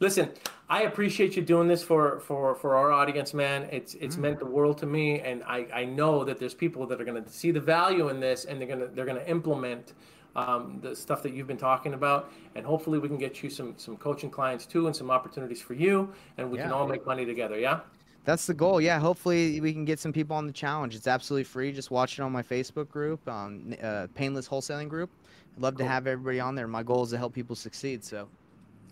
[0.00, 0.30] Listen,
[0.68, 3.68] I appreciate you doing this for for for our audience, man.
[3.72, 4.20] It's it's mm.
[4.20, 7.22] meant the world to me, and I I know that there's people that are going
[7.22, 9.94] to see the value in this, and they're gonna they're gonna implement
[10.36, 13.74] um, the stuff that you've been talking about, and hopefully we can get you some
[13.76, 16.64] some coaching clients too, and some opportunities for you, and we yeah.
[16.64, 17.58] can all make money together.
[17.58, 17.80] Yeah.
[18.24, 18.80] That's the goal.
[18.80, 20.94] Yeah, hopefully we can get some people on the challenge.
[20.94, 21.72] It's absolutely free.
[21.72, 25.10] Just watch it on my Facebook group, um, uh, Painless Wholesaling Group.
[25.56, 25.86] I'd love cool.
[25.86, 26.68] to have everybody on there.
[26.68, 28.04] My goal is to help people succeed.
[28.04, 28.28] So.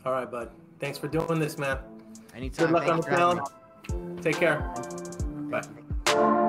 [0.06, 0.50] All right, bud.
[0.80, 1.78] Thanks for doing this, man.
[2.34, 2.66] Anytime.
[2.66, 4.22] Good luck Thanks on the challenge.
[4.22, 4.60] Take care.
[5.50, 6.46] Bye.